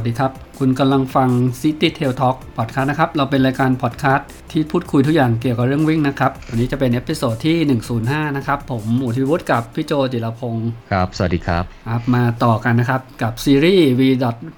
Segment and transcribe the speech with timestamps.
[0.00, 1.28] สวัสดีครับ คุณกำลังฟัง
[1.60, 7.56] City Trail Talk Podcast นะครับ เราเป็นรายการพอดแคสต์ที่พูดคุยทุกอย่างเกี่ยวกับเรื่องวิ่งนะครับวันนี้จะเป็น episode ที่
[7.98, 14.00] 105 นะครับ ผมหมูทิวุฒิกับพี่โจจิรพงศ์ครับ สวัสดีครับครับมาต่อกันนะครับกับซีรีส์ VDOT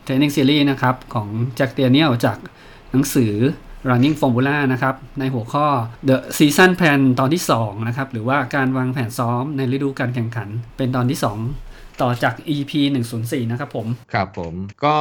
[0.07, 2.39] Training Series นะครับของแจ็คเตียเนียลจาก
[2.90, 3.32] หนังสือ
[3.89, 5.67] Running Formula นะครับในหัวข้อ
[6.09, 11.29] The Season Plan ตอนที่2นะครับหรือว่าการวางแผนซ้อมในฤดูการแข่งขันเป็นตอนที่ 2
[12.01, 12.73] ต่อจาก EP
[13.13, 14.96] 104 นะครับผม ครับผมก็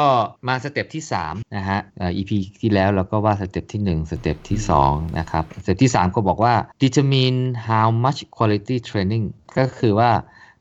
[0.48, 9.26] มาสเต็ปที่3นะฮะเอ่อ EP ที่แล้วเราก็ว่าสเต็ปที่ 1 สเต็ปที่ 2 นะครับ สเต็ปที่ 3 ก็บอกว่า determine how much quality training
[9.58, 10.12] ก็คือว่า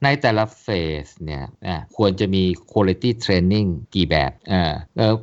[0.04, 0.66] ในแต่ละเฟ
[1.04, 1.44] สเนี่ย
[1.96, 4.72] ควรจะมี quality training กี่แบบอ่า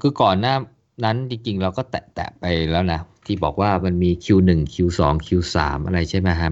[0.02, 0.56] คือก่อนหน้า
[1.04, 6.52] นั้นจริงๆ เราก็แตะๆไปแล้วนะ ที่บอกว่ามันมี Q1 Q2 Q3 อะไรใช่ไหมครับ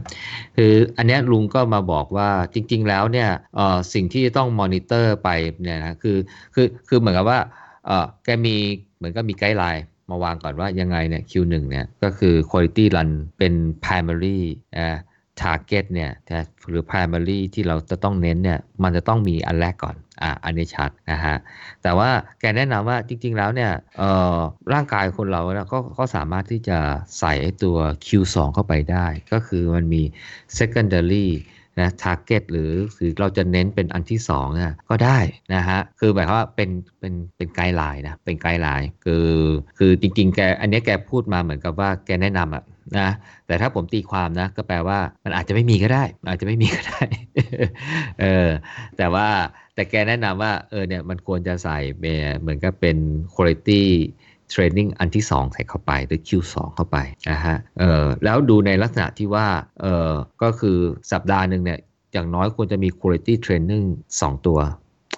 [0.55, 3.29] คืออันนี้ลุงก็มาบอกว่าจริง ๆ แล้วเนี่ย
[3.93, 5.29] สิ่งที่ต้องมอนิเตอร์ไป
[5.63, 6.17] เนี่ยนะคือ
[6.53, 7.39] คือคือเหมือนกับว่า
[8.23, 8.55] แกมี
[8.97, 14.39] เหมือนกับมีไกด์ไลน์มาวางก่อนว่ายังไงเนี่ย Q1 เนี่ยก็คือ quality run เป็น primary
[14.77, 14.97] อ่า
[15.41, 16.11] target เนี่ย
[16.69, 21.35] หรือ primary ที่เราจะต้องเน้นเนี่ยมันจะต้องมีอันแรกก่อน อะอันนี้ชัดนะฮะ
[21.83, 24.37] แต่ว่าแกแนะนำว่าจริง ๆ แล้วเนี่ยเอ่อ
[24.73, 25.41] ร่างกายคนเรา
[25.71, 26.79] ก็ก็สามารถที่จะ
[27.19, 30.01] ใส่ตัว Q2 เข้าไปได้ ก็คือมันมี
[30.57, 31.27] secondary
[31.81, 35.17] นะ target หรือหรือเราจะเน้นเป็นอันที่2เนี่ยก็ได้
[35.55, 36.69] นะฮะ คือหมายความว่าเป็น
[36.99, 39.27] เป็นเป็น guideline นะ เป็น guideline คือ
[39.77, 42.63] คือจริงๆ แกอันนี้แกพูดมาเหมือนกับว่าแกแนะนำอะ
[42.99, 43.09] นะ
[43.47, 47.03] แต่ถ้าผมตีความนะ ก็แปลว่ามันอาจจะไม่มีก็ได้ อาจจะไม่มีก็ได้
[48.21, 48.49] เออ
[48.97, 49.27] แต่ว่า
[49.75, 51.77] แต่แกแนะนำว่าเออเนี่ยมันควรจะใส่
[52.39, 52.97] เหมือนกับเป็น
[53.33, 53.81] quality
[54.53, 56.97] training อันที่ 2 ใส่เข้าไปหรือ Q2 เข้าไป
[57.29, 59.47] นะฮะเออแล้วดูในลักษณะที่ว่า
[59.81, 60.77] เออก็คือ
[61.11, 61.79] สัปดาห์หนึ่งเนี่ย
[62.13, 63.85] อย่างน้อยควรจะมี quality training
[64.15, 64.59] 2 ตัว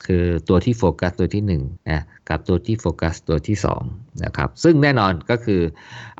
[0.06, 3.58] คือตัวที่โฟกัสตัวที่1นะกับตัวที่โฟกัสตัวที่
[3.90, 5.62] 2นะครับซึ่งแน่นอนก็คือ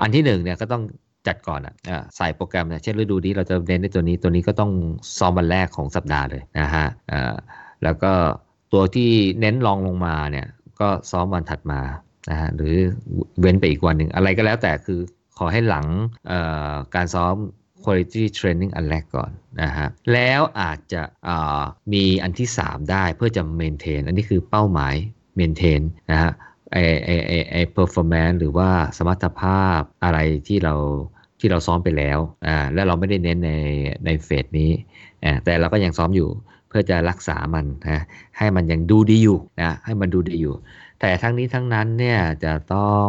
[0.02, 0.84] อันที่1เนี่ยก็ต้อง
[1.28, 1.76] จัดก่อนอะ
[2.18, 4.72] ใส่โปรแกรมเนี่ยเช่นฤดูนี้เราจะเน้นในตัวนี้ตัวนี้ก็ต้อง
[5.18, 6.88] ซ้อมวันแรกของสัปดาห์เลยนะฮะ
[7.84, 8.14] แล้วก็
[8.74, 10.48] ตัวที่เน้นรองลงมาเนี่ย
[10.80, 11.82] ก็ซ้อมวันถัดมา
[12.30, 12.76] นะฮะหรือ
[13.40, 15.00] เว้นไปอีกวันหนึ่งอะไรก็แล้วแต่คือ
[15.38, 15.86] ขอให้หลัง
[16.96, 17.36] การซ้อม
[17.84, 21.02] quality training อันแรกก่อนนะฮะแล้วอาจจะ
[21.94, 24.96] มีอันที่ 3 ได้เพื่อจะ maintain อันนี้คือเป้าหมาย
[25.40, 26.32] maintain นะฮะ
[26.72, 30.76] ไอไอไอไอ performance หรือว่าสมรรถภาพอะไรที่เรา
[31.40, 33.52] ที่เราซ้อมไปแล้วอ่าแล้วเราไม่ได้เน้นใน
[34.06, 34.72] ในเฟสนี้
[35.26, 36.30] อ่าแต่เราก็ยังซ้อมอยู่
[36.68, 38.02] เพื่อจะรักษามันนะ
[38.38, 40.56] ให้มันยังดูดีอยู่นะให้มันดูดีอยู่
[41.00, 43.08] แต่ทั้งนี้ทั้งนั้นเนี่ยจะต้อง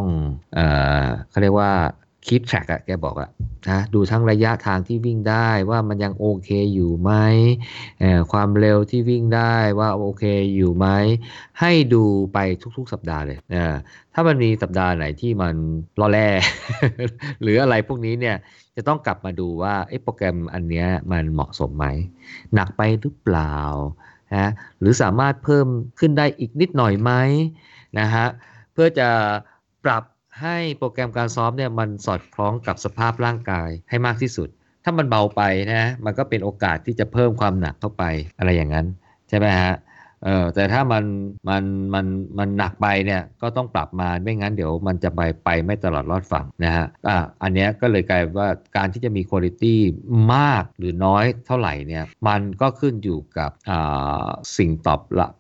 [0.54, 0.66] เอ่
[1.02, 1.72] อเขาเรียกว่า
[2.26, 3.30] คีปแทร็กอะแกบอกอะ
[3.68, 7.12] นะดูทั้งระยะทางที่วิ่งได้ว่ามันยังโอเคอยู่ไหม
[8.32, 10.24] ความเร็วที่วิ่งได้ว่าโอเค
[10.56, 10.86] อยู่ไหม
[11.60, 12.38] ให้ดูไป
[12.76, 13.64] ทุกๆ สัปดาห์เลยนะ
[14.14, 15.54] ถ้ามันมีสัปดาห์ไหนที่มัน
[16.00, 16.28] ล่อแร่
[17.42, 18.36] หรืออะไรพวกนี้เนี่ย
[18.78, 21.87] จะต้องกลับมาดูว่าโปรแกรมอันนี้มันเหมาะสมไหม
[22.55, 23.56] หนักไปหรือเปล่า
[24.37, 24.50] นะ
[24.81, 25.66] หรือสามารถเพิ่ม
[25.99, 27.12] ขึ้นได้อีกนิดหน่อยไหม
[27.99, 28.27] นะฮะ
[28.72, 29.09] เพื่อจะ
[29.84, 30.05] ปรับ
[30.41, 34.49] ให้โปรแกรมการซ้อมเนี่ยมันสอดคล้องกับสภาพร่างกายให้มากที่สุด
[34.84, 38.05] ถ้ามันเบาไปนะมันก็เป็นโอกาสที่จะเพิ่มความหนักเข้าไป
[38.39, 38.87] อะไรอย่างนั้น
[39.28, 39.75] ใช่ไหมฮะ
[40.24, 41.04] เออแต่ถ้ามัน
[41.48, 41.64] มัน
[41.94, 42.06] มัน
[42.38, 49.64] มันหนักไปเนี่ยก็ต้องปรับมาไม่งั้นเดี๋ยวมันจะไปไปไม่ตลอดรอดฝั่งนะฮะอะอันนี้ก็เลยกลายว่าการที่จะมีคุณภาพ
[50.34, 55.32] มากหรือน้อยเท่าไหร่เนี่ยมันก็ขึ้นอยู่กับอ่าสิ่งตอบรับ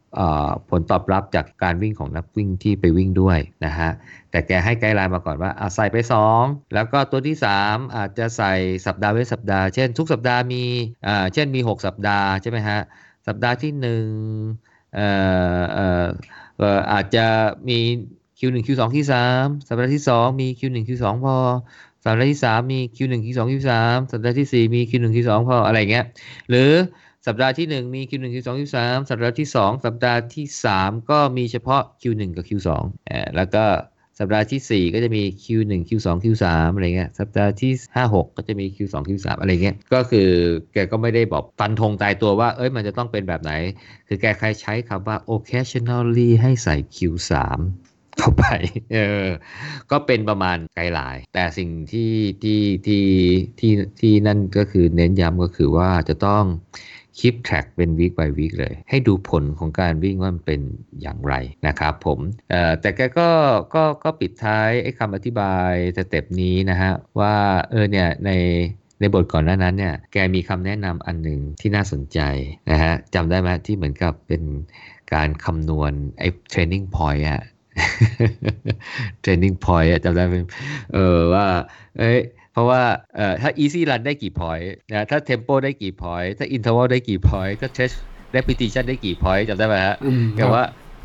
[0.70, 3.90] ผลตอบรับจากการวิ่งของนักวิ่งที่ไปวิ่งด้วยนะฮะ
[4.30, 5.96] แต่แกให้ไกด์ไลน์มาก่อนว่าใส่ไป
[6.34, 8.52] 2 แล้วก็ตัวที่ 3 อาจจะใส่
[8.86, 10.62] สัปดาห์เว้นสัปดาห์ เช่นทุกสัปดาห์มี
[11.06, 12.80] อ่าเช่นมี 6 สัปดาห์ใช่ไหมฮะ
[13.28, 15.06] สัปดาห์ที่1เอ่
[15.60, 17.26] อเอ่อาจจะ
[17.68, 17.78] มี
[18.38, 19.14] Q1 Q2 Q3
[19.68, 21.36] สัปดาห์ที่ 2 มี Q1 Q2 พอ
[22.04, 23.72] สัปดาห์ที่ 3 มี Q1 Q2 Q3
[24.12, 26.04] สัปดาห์ที่ 4 มี Q1 Q2 พออะไรเงี้ย
[26.50, 26.72] หรือ
[27.26, 28.78] สัปดาห์ที่ 1 มี Q1 Q2 Q3
[29.10, 30.46] สัปดาห์ที่ 2 สัปดาห์ที่
[30.78, 32.68] 3 ก็มีเฉพาะ Q1 กับ Q2
[33.36, 33.64] แล้วก็
[34.18, 36.44] สัปดาห์ที่ 4 ก็จะมี Q1 Q2 Q3
[36.74, 40.28] อะไรเงี้ย สัปดาห์ที่ 5 6 ก็จะมี Q2 Q3 อะไรเงี้ย ก็คือ
[40.72, 43.52] แกก็ไม่ได้บอกฟันธงตายตัวว่า เอ้ยมันจะต้องเป็นแบบไหน
[44.08, 47.32] คือแกใครใช้คำว่า occasionally ให้ใส่ Q3
[48.18, 48.44] เข้าไป
[48.94, 49.26] เออ
[49.90, 52.12] ก็เป็นประมาณไกด์ไลน์แต่สิ่งที่
[52.42, 53.04] ที่ที่
[53.58, 56.44] ที่ที่นั่นก็คือเน้นย้ำก็คือว่าจะต้อง
[57.18, 60.60] คลิปแทร็กเป็นวีค by วีคเลย ให้ดูผลของการวิ่งว่ามันเป็น
[61.02, 61.34] อย่างไร
[61.66, 62.18] นะครับผม
[62.80, 63.30] แต่แกก็
[63.74, 67.34] ก็ก็ปิดท้ายไอ้คำอธิบายสเต็ปนี้นะฮะ ว่า
[67.70, 68.30] เออเนี่ยใน
[69.00, 72.20] ในบทก่อนหน้านั้นเนี่ยแกมีคำแนะนำอันหนึ่งที่น่าสนใจ
[72.70, 74.42] นะฮะจำได้ไหมที่เหมือนกับเป็น
[75.14, 77.42] การคำนวณไอ้ training point อะ
[79.24, 80.34] training point จำได้ไหม
[80.94, 81.46] เออว่า
[81.98, 82.18] เอ้ย
[82.58, 82.82] ราะว่า
[83.16, 87.96] เอ่อถ้า easy run ได้กี่ point นะถ้า tempo ได้กี่ point ถ้า interval ได้กี่ point ก็ stretch
[88.36, 89.96] repetition ได้กี่ point จำได้ไหมฮะ
[90.36, 90.62] แต่ว่า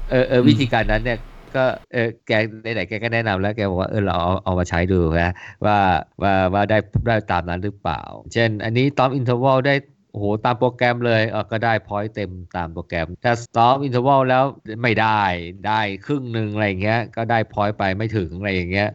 [0.10, 1.20] เออเออวิธีการนั้นเนี่ย
[1.56, 5.34] ก็เออแกไหนๆแกก็แนะนำแล้วแกบอกว่าเออเราเอาเอามาใช้ดูนะ
[5.66, 5.78] ว่า
[6.22, 6.78] ว่าว่าได้
[7.08, 8.02] ได้ตามนั้นหรือเปล่า
[8.34, 9.76] เช่นอันนี้ซ้อม interval ได้
[10.14, 14.44] โอ้โหตามโปรแกรมเลยเออก็ได้ point เต็มตามโปรแกรม ถ้าสตอปอินเทอร์วัลแล้ว
[14.84, 15.22] ไม่ได้
[15.68, 18.88] ได้ครึ่งหนึ่งอะไรอย่างเงี้ยก็ได้ point ไปไม่ถึงอะไรอย่างเงี้ย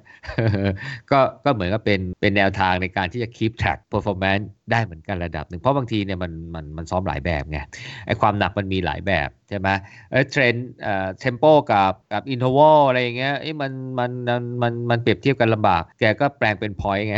[1.10, 7.58] ก็ก็เหมือนกับเป็นเป็นแนวทางในการที่จะ keep track performance ได้เหมือนกันระดับหนึ่งเพราะบางทีเนี่ยมันมันมันซ้อมหลายแบบไง
[8.06, 9.68] ไอความหนักมันมีหลายแบบใช่ไหม
[10.10, 17.16] เออ train เอ่อ tempo กับกับ interval อะไรอย่างเงี้ยไอ้มันมันมันมันมันเปรียบเทียบกันลำบาก แกก็แปลงเป็น point ไง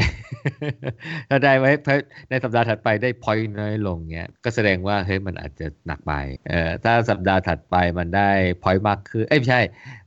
[1.28, 1.70] ถ้าได้ไว้
[2.30, 6.12] ในสัปดาห์ถัดไปได้ point น้อยลงเงี้ยก็แสดงว่าเฮ้ยมันอาจจะหนักไป
[6.48, 8.30] เอ่อถ้าสัปดาห์ถัดไปมันได้
[8.62, 9.60] point มากขึ้นเอ้ยไม่ใช่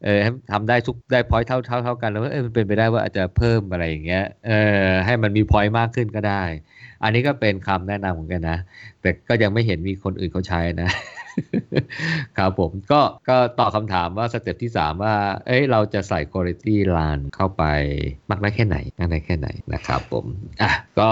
[0.04, 0.20] เออ
[0.52, 4.52] ทำได้ทุกได้ point เท่าเท่าเท่ากันแล้วเออมันเป็นไปได้ว่าอาจจะเพิ่มอะไรอย่างเงี้ยเอ
[4.88, 6.44] อให้มันมี point มากขึ้นก็ได้
[7.04, 8.58] อันนี้ก็เป็นคำแนะนำของแกนะ
[9.02, 10.90] แต่ก็ยังไม่เห็นมีคนอื่นเขาใช้นะ
[12.38, 15.16] ครับผมก็ก็ตอบคำถามว่าสเต็ปที่ 3 ว่า
[15.48, 17.64] เอ้ยเราจะใส่ quality line เข้าไป
[18.30, 20.26] มากได้แค่ไหนมากได้แค่ไหนนะครับผม
[20.62, 21.10] อะก็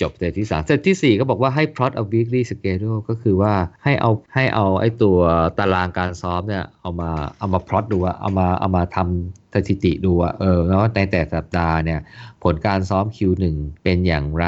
[0.00, 3.52] จบสเต็ปที่3สเต็ปที่ 4 ก็บอกว่าให้ plot a weekly schedule ก็คือว่า
[3.84, 5.18] ให้เอาให้เอาไอ้ตัว
[5.58, 12.00] ตารางการซ้อมเนี่ยเอามาเอามา plot ดูอะเอามาเอามาทำสถิติดูอะเออแล้วในแต่สัปดาห์เนี่ย
[12.42, 13.44] ผลการซ้อม Q1
[13.82, 14.46] เป็นอย่างไร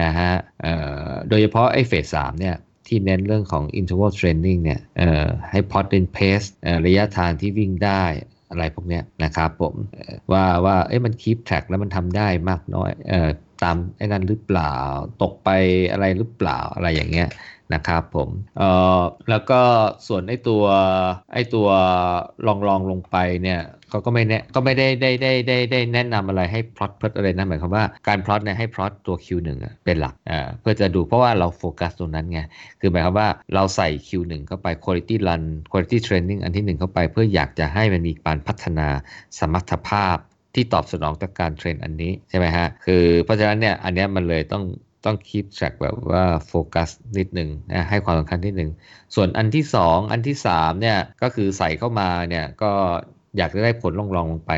[0.00, 0.32] นะฮะ
[1.28, 2.56] โดยเฉพาะไอ้เฟสสามเนี่ย
[2.86, 4.80] ที่เน้นเรื่องของ interval training เนี่ย
[5.50, 6.48] ให้ plot in pace
[6.86, 8.04] ระยะทางที่วิ่งได้
[8.50, 9.74] อะไรพวกเนี้ยนะครับผม
[10.32, 12.90] ว่าว่าเอ้มันคีปแทร็กแล้วมันทำได้มากน้อย
[13.62, 14.74] ตามไอ้นั้นหรือเปล่า
[15.22, 15.50] ตกไป
[15.92, 17.28] อะไรหรือเปล่าอะไรอย่างเงี้ย
[17.74, 18.28] นะครับผม
[18.58, 19.00] เอ่อ
[19.30, 19.60] แล้วก็
[20.06, 20.64] ส่วนไอ้ตัว
[21.32, 21.68] ไอ้ตัว
[22.46, 29.48] ลองลองลงไปเนี่ยเขาก็ไม่แนะก็ไม่ได้ได้ได้ได้ได้แนะนำอะไรให้พลอตพลอตอะไรนะหมายความว่าการพลอตเนี่ยให้พลอตตัว Q1
[29.84, 32.40] เป็นหลักอ่าเพื่อจะดูเพราะว่าเราโฟกัสตรงนั้นไง
[32.80, 38.88] คือหมายความว่าเราใส่ Q1 เข้าไป quality run quality training อันที่ 1 เข้าไป เพื่ออยากจะให้มันมีการพัฒนา
[39.38, 40.16] สมรรถภาพ
[40.54, 44.64] ที่ตอบสนองต่อการเทรนอันนี้ใช่ไหมฮะคือเพราะฉะนั้นเนี่ยอันนี้มันเลยต้อง
[45.04, 48.70] ต้องคีปแทร็กแบบว่าโฟกัสนิดหนึ่งนะให้ความสำคัญนิดหนึ่ง
[49.14, 52.72] ส่วนอันที่2อันที่3เนี่ยก็คือใส่เข้ามาเนี่ยก็
[53.36, 54.52] อยากจะได้ผลลองลองลงไป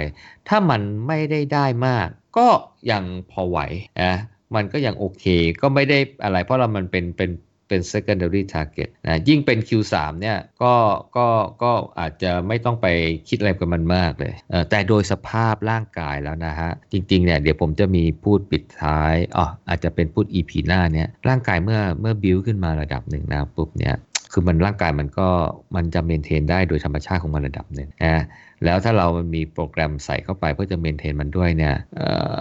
[0.48, 2.08] ถ้ามันไม่ได้ได้มาก
[2.38, 2.48] ก็
[2.93, 3.58] ยังพอไหว
[4.02, 4.14] นะ
[4.54, 5.25] มันก็ยังโอเค
[5.62, 7.31] ก็ไม่ได้อะไร เพราะเรามันเป็นเป็น
[7.69, 10.75] เป็น secondary target นะยิ่งเป็น Q3 เนี่ยก็
[11.17, 11.27] ก็
[11.63, 12.87] ก็อาจจะไม่ต้องไป
[13.29, 14.35] คิดอะไรกับมันมากเลย
[14.71, 23.95] แต่โดยสภาพร่างกายแล้วนะฮะ จริงๆเนี่ยเดี๋ยวผมจะมีพูดปิดท้ายอ๋ออาจจะเป็นพูด EP หน้าเนี่ยร่างกายเมื่อเมื่อบิวขึ้นมาระดับหนึ่งนะปุ๊บเนี่ย
[24.33, 25.29] คือมันร่างกายมันก็
[25.77, 28.25] มันจะเมนเทนได้โดยธรรมชาติของมันระดับหนึ่งนะ
[28.64, 32.37] แล้วถ้าเรามันมีโปรแกรมใส่เข้าไปเพื่อจะเมนเทนมันด้วยเนี่ยเอ่อ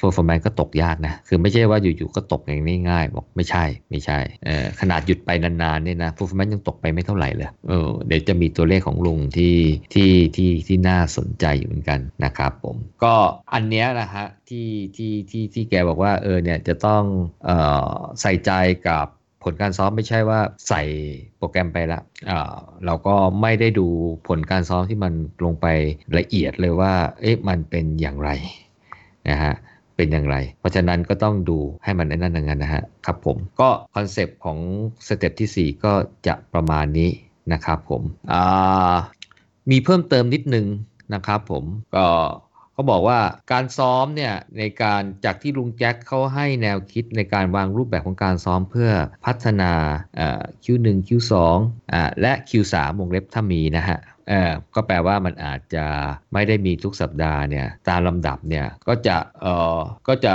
[0.00, 9.56] performance ก็ตกยากนะ คือไม่ใช่ว่าอยู่ๆก็ตกอย่างง่ายๆบอกไม่ใช่ไม่ใช่เอ่อขนาดหยุดไปนานๆเนี่ยนะ performance ยังตกไปไม่เท่าไหร่เลยเออเดี๋ยวจะมีตัวเลขของลุงที่
[9.94, 13.14] ที่ที่ที่น่าสนใจอยู่เหมือนกันนะครับผม ก็
[13.54, 17.02] อันเนี้ยนะฮะที่ที่ที่ที่แกบอกว่าเออเนี่ยจะต้อง
[17.44, 17.58] เอ่
[17.90, 18.50] อใส่ใจ
[18.88, 19.06] กับ
[19.46, 20.82] ผลการซ้อมไม่ใช่ว่าใส่
[21.36, 22.00] โปรแกรมไปละ
[22.86, 23.86] เราก็ไม่ได้ดู
[24.28, 25.12] ผลการซ้อมที่มัน
[25.44, 25.66] ลงไป
[26.18, 28.30] ละเอียดเลยว่า เอ๊ะมันเป็นอย่างไร
[29.28, 29.54] นะฮะ
[29.96, 34.58] เป็นอย่างไร เพราะฉะนั้นก็ต้องดูให้มันนั่นอย่างนั้นนะฮะครับผมก็คอนเซปต์ของ
[35.06, 35.92] สเต็ปที่ 4 ก็
[36.26, 37.10] จะประมาณนี้
[37.52, 38.02] นะครับผม
[39.70, 40.66] มีเพิ่มเติมนิดนึง
[41.14, 41.64] นะครับผม
[41.96, 42.06] ก็
[42.76, 43.20] เขาบอกว่า
[43.52, 48.90] การซ้อมเนี่ยในการจากที่ลุงแจ็คเขาให้แนวคิดในการวางรูปแบบของการซ้อมเพื่อ
[49.26, 49.72] พัฒนา
[50.64, 51.32] Q1 Q2
[52.20, 53.98] และ Q3 วงเล็บถ้ามีนะฮะ
[54.74, 55.84] ก็แปลว่ามันอาจจะ
[56.32, 59.78] ไม่ได้มีทุกสัปดาห์เนี่ยตามลำดับเนี่ยก็จะเออ
[60.08, 60.34] ก็จะ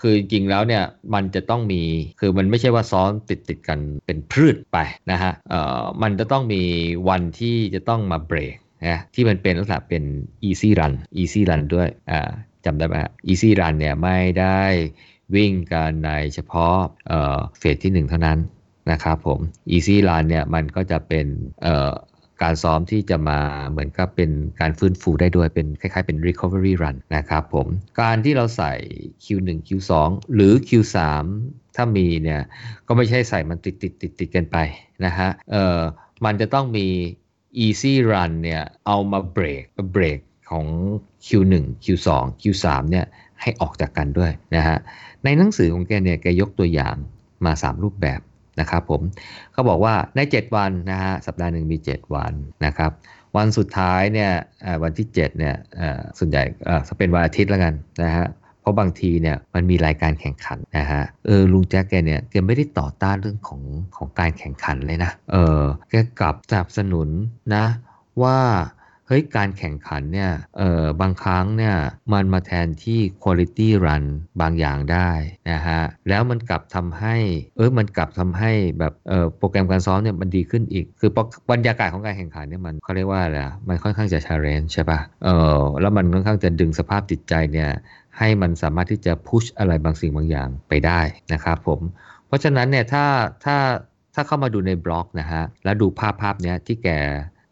[0.00, 1.82] คือจริงแล้วเนี่ยมันจะต้องมี
[2.20, 4.78] คือมันไม่ใช่ว่าซ้อมติดติดกันเป็นพืชไป
[5.10, 6.62] นะฮะเออมันจะต้องมี
[7.08, 10.02] วันที่จะต้องมาเบรก นะที่มันเป็นลักษณะเป็น
[10.48, 12.30] easy run easy run ด้วยอ่า
[12.64, 12.94] จำได้ไหม
[13.30, 14.60] easy run เนี่ยไม่ได้
[15.34, 16.76] วิ่งกันในเฉพาะ
[17.58, 18.38] เฟสที่ 1 เท่านั้น
[18.90, 19.40] นะครับผม
[19.74, 21.26] easy run เนี่ยมันก็จะเป็น
[22.42, 24.30] การซ้อมที่จะมาเหมือนกับเป็น
[24.60, 27.66] การฟื้นฟูได้ด้วยเป็นคล้ายๆเป็น recovery run นะครับผม
[28.00, 28.72] การที่เราใส่
[29.24, 29.92] Q1 Q2
[30.34, 30.96] หรือ Q3
[31.76, 32.40] ถ้ามีเนี่ย
[32.86, 34.56] ก็ไม่ใช่ใส่มันติดติดติดติดกันไป
[35.04, 35.78] นะฮะเออ
[36.24, 36.86] มันจะต้องมี
[37.64, 40.66] easy run เนี่ยเอามาเบรกเบรกของ
[41.26, 42.08] Q1 Q2
[42.42, 43.06] Q3 เนี่ย
[43.40, 44.78] ให้ออกจากกันด้วยนะฮะ
[45.24, 46.96] ในหนังสือของแกเนี่ยแกยกตัวอย่าง
[47.44, 48.20] มา 3 รูปแบบ
[48.60, 49.02] นะครับผม
[49.52, 52.32] เขาบอกว่าใน 7 วันนะฮะสัปดาห์หนึ่งมี 7 วัน
[52.66, 52.90] นะครับ
[53.36, 54.30] วันสุดท้ายเนี่ย
[54.82, 55.54] วันที่7เนี่ย
[56.18, 56.42] ส่วนใหญ่
[56.88, 58.26] จะเป็นวันอาทิตย์แล้วกันนะฮะ
[58.68, 63.62] ราะบางทีเนี่ยมันมีรายการแข่งขันนะฮะเออลุงแจ็คแกเนี่ยแกไม่ได้ต่อต้านเรื่องของ
[63.96, 67.08] ของการแข่งขันเลยนะเออแกกลับสนับสนุน
[67.54, 67.64] นะ
[68.22, 68.38] ว่า
[69.10, 71.74] เฮ้ยการแข่งขันเนี่ยเออบางครั้งเนี่ย
[72.12, 74.04] มันมาแทนที่ quality run
[74.40, 75.10] บางอย่างได้
[75.50, 77.16] นะฮะแล้วมันกลับทำให้
[77.56, 81.10] เออมันกลับทำให้แบบเออโปรแกรมการซ้อมเนี่ยมันดีขึ้นอีก คือ
[81.50, 87.70] บรรยากาศของการแข่งขันเนี่ยมันเขาเรียกว่าอะไรมันค่อนข้างจะ challenge ใช่ปะ่ะเออแล้วมันค่อนข้างจะดึงสภาพจิตใจเนี่ย
[88.18, 91.00] ให้มันสามารถที่จะพุชอะไรบางสิ่งบางอย่างไปได้
[91.32, 91.80] นะครับผม
[92.26, 93.04] เพราะฉะนั้นเนี่ยถ้า
[93.44, 93.56] ถ้า
[94.14, 96.88] ถ้าเข้ามาดูในบล็อกนะฮะแล้วดูภาพภาพเนี้ยที่แก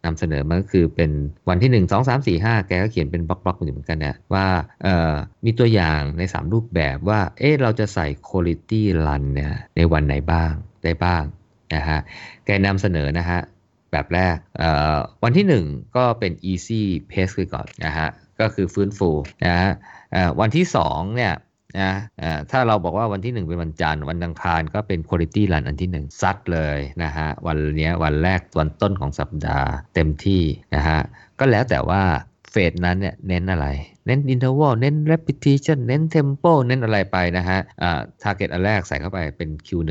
[0.05, 1.11] นำเสนอมันก็คือเป็น
[1.49, 4.47] วันที่ 1 2 3 4 5 แกก็เขียนเป็นบล็อกๆเหมือนกันนะว่า
[4.83, 5.13] เอ่อ
[5.45, 10.53] มีตัวอย่างใน 3 รูปแบบว่าเอ๊ะเราจะใส่ quality run เนี่ยในวันไหนบ้าง
[10.85, 11.23] ได้บ้าง
[11.75, 11.99] นะฮะ
[12.47, 13.41] แกนำเสนอนะฮะ
[13.93, 14.37] แบบแรก
[15.25, 18.09] วันที่ 1 ก็เป็น easy pace คือก่อนนะฮะ
[18.41, 19.11] ก็คือฟื้นฟู
[19.45, 19.71] นะฮะ
[20.41, 21.35] วันที่2เนี่ย
[21.81, 21.93] นะ
[22.51, 30.43] ถ้าเราบอกว่าวันที่1เป็นวันจันทร์วันอังคารก็เป็น quality run อันที่1ซัดเลยนะฮะวันนี้วันแรกวันต้นของสัปดาห์เต็มที่
[30.75, 31.01] นะฮะ
[31.39, 32.03] ก็แล้วแต่ว่า
[32.51, 33.67] เฟสนั้นเนี่ยเน้นอะไร
[34.07, 39.91] เน้น interval เน้น repetition เน้น tempo เน้นอะไรไปนะฮะอ่า target อันแรกใส่เข้าไปเป็น Q1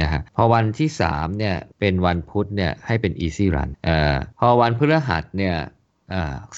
[0.00, 5.56] นะฮะพอวันที่3เนี่ยเป็นวันพุธเนี่ยให้เป็น easy run เอ่อพอวันพฤหัสเนี่ย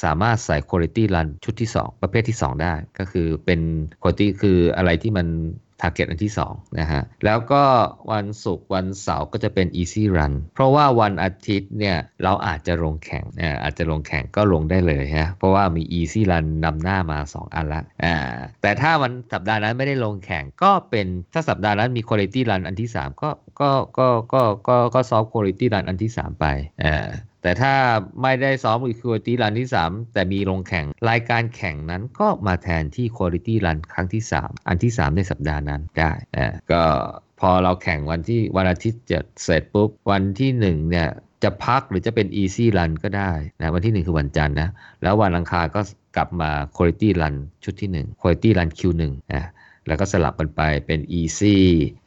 [0.04, 3.60] สามารถใส่ quality run ชุดที่ 2 ประเภทที่ 2 ได้ ก็คือเป็น
[4.02, 5.28] quality คืออะไรที่มัน
[5.80, 7.62] target อันที่2นะฮะแล้วก็
[8.12, 13.24] วันศุกร์วันเสาร์ก็จะเป็น easy run เพราะว่าวันอาทิตย์เนี่ยเราอาจจะลงแข่ง
[13.62, 18.16] อาจจะลงแข่งก็ลงได้เลยฮะเพราะว่ามี easy run นำหน้ามา 2 อันละอ่า
[18.62, 23.30] แต่ถ้าวันสัปดาห์นั้นไม่ได้ลงแข่งก็เป็นถ้าสัปดาห์นั้นมี quality run อันที่ 3 ก็
[23.60, 26.46] ก็ก็ก็ก็ก็ซอฟ quality run อันที่ 3 ไป
[26.84, 27.06] อ่า
[27.44, 27.74] แต่ถ้า
[28.22, 36.82] ไม่ได้ซ้อมอีควอตี้รันที่ 3 แต่มีลงแข่งรายการแข่งนั้นก็มาแทนที่คุณภาพรันครั้งที่ 3 อันที่ 3 ในสัปดาห์นั้นได้นะก็
[37.40, 41.08] พอเราแข่งวันที่วันอาทิตย์จะเสร็จปุ๊บ วันที่ 1 เนี่ย
[41.42, 44.68] จะพักหรือจะเป็น easy run ก็ได้นะวันที่ 1 คือวันจันทร์นะ
[45.02, 45.80] แล้ววันอังคารก็
[46.16, 47.34] กลับมา quality run
[47.64, 49.02] ชุดที่ 1 quality run Q1
[49.34, 49.44] นะ
[49.86, 51.56] แล้วก็สลับกันไปเป็น easy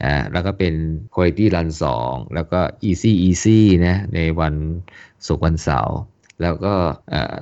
[0.03, 0.73] อ่าแล้วก็เป็น
[1.13, 1.69] quality run
[2.01, 4.53] 2 แล้วก็ easy easy นะในวัน
[5.25, 5.97] ศุกร์วันเสาร์
[6.41, 6.73] แล้วก็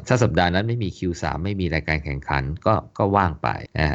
[0.08, 3.48] ถ้าสัปดาห์นั้นไม่มี Q3 ไม่มีรายการแข่งขันก็ก็ว่างไป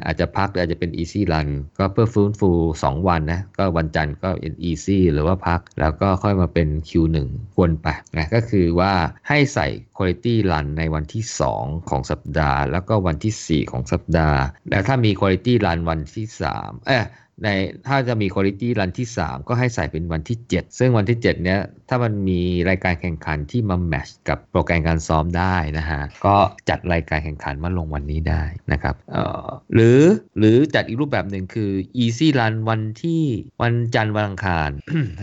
[0.04, 7.16] อาจจะพักหรืออาจจะเป็น easy run ก็เพื่อฟื้นฟู 2 วันนะ ก็วันจันทร์ก็เป็น easy หรือว่าพัก แล้วก็ค่อยมาเป็น Q1
[7.58, 8.92] วนไปนะก็คือว่า
[9.28, 11.24] ให้ใส่ quality run ในวันที่
[11.56, 17.04] 2 ของสัปดาห์ แล้วก็วันที่ 4 ของสัปดาห์ แล้วถ้ามี quality run วันที่3เออ
[17.44, 17.48] ใน
[17.86, 26.36] ถ้าจะมีคุณภาพรันที่ 3 ก็ให้ใส่เป็นวันที่ 7 ซึ่งวันที่ 7 เนี้ยถ้ามันมีรายการแข่งขันที่มาแมชกับโปรแกรมการซ้อมได้นะฮะ ก็
[26.68, 28.42] จัดรายการแข่งขันมาลงวันนี้ได้
[28.72, 30.00] นะครับออหรือ
[30.38, 31.70] หรือจัดอีกรูปแบบหนึ่งคือ
[32.02, 33.22] easy run วันที่
[33.62, 34.70] วันจันทร์วันอังคาร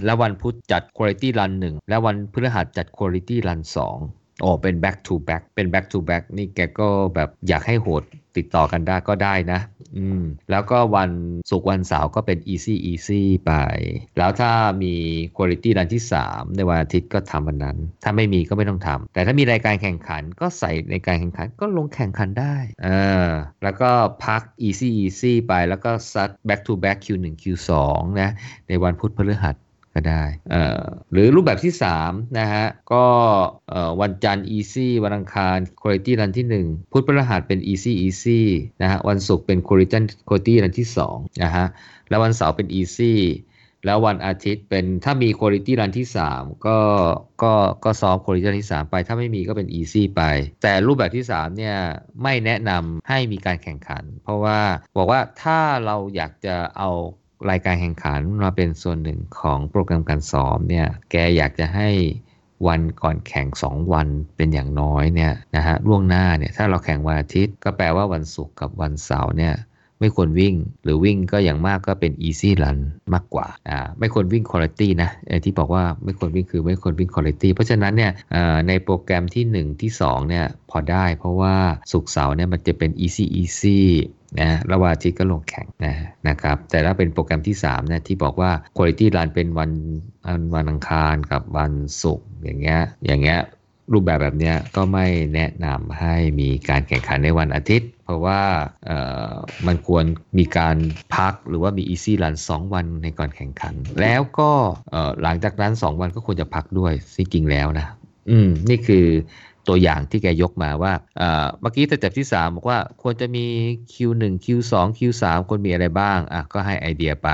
[0.06, 3.86] แล้ววันพุธจัด quality run 1แล้ววันพฤหัสจัด quality run 2โอ้
[4.62, 8.04] เป็น back to back เป็น back to back นี่แกก็แบบอยากให้โหด
[8.38, 9.60] ติดต่อกันได้ก็ได้นะ
[9.98, 11.12] อืม แล้วก็วัน
[11.50, 13.52] ศุกร์วันเสาร์ก็เป็น easy easy ไป
[14.18, 14.52] แล้วถ้า
[14.84, 14.94] มี
[15.36, 22.90] quality รันที่ 3 ในวันอาทิตย์ก็ทำวันนั้น ถ้าไม่มีก็ไม่ต้องทำ แต่ถ้ามีรายการแข่งขันก็ใส่ในการแข่งขันก็ลงแข่งขันได้ เอ
[23.28, 23.30] อ
[23.64, 23.90] แล้วก็
[24.26, 27.72] พัก easy easy ไป แล้วก็ซัด back to back Q1 Q2
[28.22, 28.30] นะ
[28.68, 29.56] ในวันพุธพฤหัส
[29.98, 30.24] ก็ได้
[31.12, 31.74] หรือรูปแบบที่
[32.04, 33.06] 3นะฮะก็
[34.02, 38.42] วันจันทร์ easy วันอังคาร quality รันที่ 1 พุธพฤหัสเป็น easy easy
[38.82, 41.66] นะฮะวันศุกร์เป็น quality quality รันที่2นะฮะ
[42.10, 43.14] แล้ววันเสาร์เป็น easy
[43.86, 46.80] แล้ววันอาทิตย์เป็นถ้ามีคุณภาพรันที่ 3 ก็
[47.44, 47.54] ก็
[47.86, 50.22] ก็ซ้อมคุณภาพรันที่ 3 ไป ถ้าไม่มีก็เป็น easy ไป
[50.62, 51.78] แต่รูปแบบที่ 3 เนี่ย
[52.24, 54.60] ไม่แนะนำให้มีการแข่งขัน เพราะว่า
[54.98, 56.92] บอกว่าถ้าเราอยากจะเอา
[57.50, 61.90] รายการแข่งขันมาเป็นส่วนหนึ่งของโปรแกรมการซ้อมเนี่ยแกอยากจะให้
[62.68, 69.56] วันก่อนแข่ง 2 วันเป็นอย่างน้อยเนี่ยนะฮะล่วงหน้าเนี่ยถ้าเราแข่งวันอาทิตย์ ก็แปลว่าวันศุกร์กับวันเสาร์เนี่ย
[70.00, 72.78] ไม่ควรวิ่งหรือวิ่งก็อย่างมากก็เป็น easy run
[73.14, 75.10] มากกว่าอ่าไม่ควรวิ่ง quality นะ
[75.46, 78.12] ที่บอกว่าไม่ควรวิ่งคือไม่ควรวิ่ง quality เพราะฉะนั้นเนี่ย
[78.68, 81.56] ในโปรแกรมที่ 1 ที่2เนี่ยพอได้เพราะว่า
[81.92, 83.80] สุกเสาร์เนี่ยมันจะเป็น easy easy
[84.40, 85.94] นะระหว่างอาทิตย์ก็ลงแข่งนะ
[86.28, 89.72] นะครับ แต่ถ้าเป็นโปรแกรมที่3เนี่ยที่บอกว่า Quality Run เป็นวัน
[90.56, 93.40] วันอังคารกับวันศุกร์อย่างเงี้ยอย่างเงี้ย
[93.94, 95.06] รูปแบบแบบนี้ก็ไม่
[95.36, 98.42] แนะนำให้มีการแข่งขันในวันอาทิตย์ เพราะว่า
[99.68, 100.06] มันควร
[100.38, 100.78] มีการ
[101.16, 104.52] พักหรือว่ามี easy run 2 วันในก่อนแข่งขัน แล้วก็
[105.24, 107.88] หลังจากนั้น 2 วันก็ควรจะพักด้วยจริงแล้วนะ
[108.30, 109.06] อืม นี่คือ
[109.68, 113.46] ตัวอย่างที่แกยกมาว่าเมื่อกี้สเต็ปที่ 3 บอกว่าควรจะมี
[113.94, 117.30] Q1 Q2 Q3 ควรมีอะไรบ้างอะก็ให้ไอเดียไป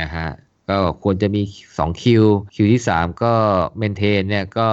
[0.00, 0.28] นะฮะ
[0.68, 3.34] ก็ควรจะมี2 Q Q ที่ 3 ก็
[3.78, 4.68] maintain เนี่ยก็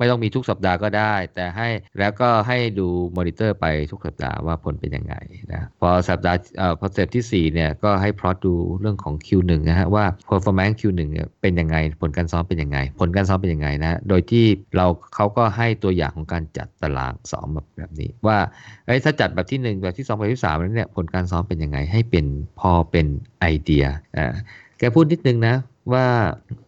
[0.00, 5.14] ไม่ต้องมีทุกสัปดาห์ก็ได้ แต่ให้แล้วก็ให้ดูมอนิเตอร์ไปทุกสัปดาห์ว่าผลเป็นยังไง
[5.52, 14.44] นะพอสัปดาห์เอ่อพอสเต็ปที่4เนี่ยก็ให้พลอตดูเรื่องของ Q1 นะฮะว่า performance Q1 เนี่ยเป็นยังไง ผลการซ้อมเป็นยังไง ผลการซ้อมเป็นยังไงนะโดยที่
[14.76, 18.38] เราเขาก็ให้ตัวอย่างของการจัดตารางซ้อมแบบแบบนี้ ว่า
[18.86, 22.26] เอ้ถ้าจัดแบบที่ 1 แบบที่ 2 แบบที่3แล้วเนี่ยผลการซ้อมเป็นยังไง ให้เป็น
[22.60, 23.06] พอเป็น
[23.40, 23.84] ไอเดีย
[24.16, 24.34] อ่า
[24.78, 25.54] แกพูดนิดนึงนะ
[25.92, 26.06] ว่า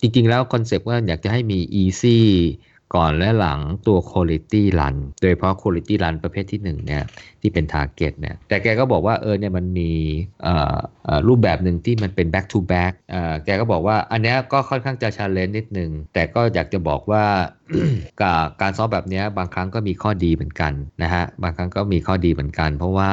[0.01, 2.19] จริงๆแล้วคอนเซปต์ว่าอยากจะให้มี easy
[2.95, 7.05] ก่อนและหลังตัว quality run โดยเฉพาะ quality run ประเภทที่1เนี่ย
[7.41, 9.91] ที่เป็น target เนี่ยแต่แกก็บอกว่าเออเนี่ยมันมี
[11.29, 12.93] รูปแบบหนึ่งที่มันเป็น back to back
[13.45, 17.25] แกก็บอกว่าอันนี้ก็ค่อนข้างจะ challenge นิดนึง แต่ก็อยากจะบอกว่า
[18.21, 20.73] กับการซ้อมแบบนี้บางครั้งก็มีข้อดีเหมือนกัน
[21.03, 23.13] นะฮะบางครั้งก็มีข้อดีเหมือนกัน เพราะว่า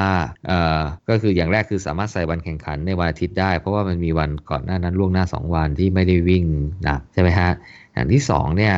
[1.09, 6.43] ก็คืออย่างแรกคือสามารถใส่วันแข่งขันในวันอาทิตย์ได้ เพราะว่ามันมีวันก่อนหน้านั้นล่วงหน้า 2 วันที่ไม่ได้วิ่ง
[6.87, 7.51] นะใช่ไหมฮะ
[7.93, 8.75] อย่างที่2เนี่ย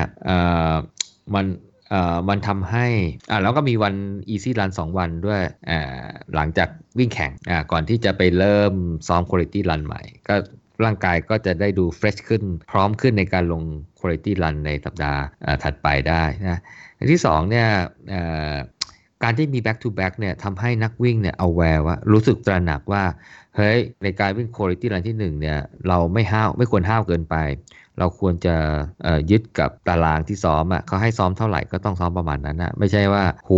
[1.36, 1.46] มัน
[1.90, 2.86] เอ่อมันทำให้
[3.30, 3.96] อ่าแล้วก็มีวัน
[4.34, 6.70] easy run 2วันด้วยอ่าหลังจาก
[7.00, 8.74] วิ่งแข่งอ่าก่อนที่จะไปเริ่ม
[9.08, 10.36] ซ้อม quality run ใหม่ ก็
[10.84, 13.64] ร่างกายก็จะได้ดู fresh ขึ้น พร้อมขึ้นในการลง
[14.00, 15.22] quality run ในสัปดาห์
[15.64, 16.60] ถัดไปได้นะ
[16.98, 17.68] อันที่2เนี่ย
[19.24, 23.04] การที่มี back to back เนี่ยทำให้นักวิ่งเนี่ยเอาแวร์ว่ารู้สึกตระหนักว่า
[23.58, 27.36] เฮ้ย ในการวิ่ง quality run ที่1เนี่ยเราไม่ห้าวไม่ควรห้าวเกินไป
[28.00, 28.56] เราควรจะ
[29.32, 33.52] ยึดกับตารางที่ซ้อมอะเขาให้ซ้อมเท่าไหร่ก็ต้องซ้อมประมาณนั้นนะไม่ใช่ว่าโห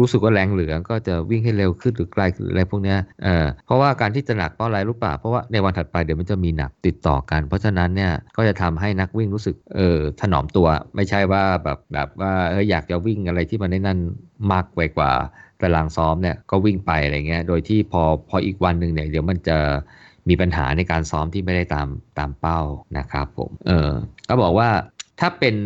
[0.00, 13.98] รู้สึกว่าแรงเหลือก็จะวิ่งให้เร็วขึ้นหรือไกลอะไรพวกเนี้ยเออเพราะว่าการที่จะหนักเพราะอะไรรู้ป่ะเพราะว่าในวันถัดไปเดี๋ยวมันจะมีหนักติดต่อกัน เพราะฉะนั้นเนี่ยก็จะทำให้นักวิ่งรู้สึกเออถนอมตัว ไม่ใช่ว่าแบบแบบว่าเอออยากจะวิ่งอะไรที่มันได้นั่น
[14.52, 15.12] มากไปกว่า
[15.60, 19.58] ตารางซ้อมเนี่ยก็วิ่งไปอะไรเงี้ยโดยที่พอพออีกวันหนึ่งเนี่ยเดี๋ยวมันจะ
[20.28, 22.60] มีปัญหาในการซ้อมที่ไม่ได้ตามตามเป้า
[22.98, 23.90] นะครับผม เออ
[24.28, 24.68] ก็บอกว่า
[25.20, 25.56] ถ้าเป็น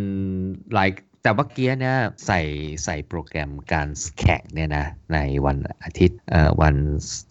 [0.72, 1.96] ไลค์แต่ว่าเกียเนี่ย
[2.26, 2.40] ใส่
[2.84, 6.74] ใส่โปรแกรมการแข่งเนี่ยนะในวันอาทิตย์เอ่อวัน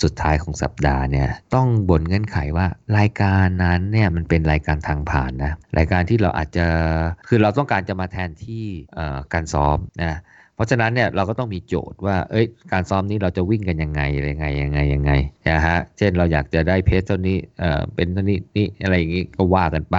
[0.03, 6.65] สุดท้ายของสัปดาห์เนี่ยต้องบนเงื่อนไขว่ารายการนั้นเนี่ยมันเป็นรายการทางผ่านนะรายการที่เราอาจจะ
[7.27, 8.65] คือเราต้องการจะมาแทนที่
[9.33, 10.19] การซ้อมนะ
[10.59, 15.11] เพราะฉะนั้นเนี่ยเราก็ต้องมีโจทย์ว่า เอ้ย การซ้อมนี้เราจะวิ่งกันยังไงยังไงยังไงยังไง
[15.49, 19.97] นะฮะ เช่นเราอยากจะได้เพจเท่านี้ เอ่อ เป็นเท่านี้นี่อะไรอย่างงี้ก็ว่ากันไป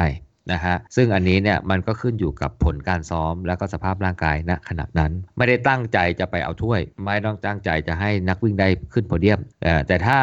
[0.53, 9.40] นะฮะ ซึ่งอันนี้เนี่ยมันก็ขึ้นอยู่กับผลการซ้อมแล้วก็สภาพร่างกายณขณะนั้น ไม่ได้ตั้งใจจะไปเอาถ้วย ไม่ต้องตั้งใจจะให้นักวิ่งได้ขึ้นโพเดียม
[9.87, 10.18] แต่ถ้า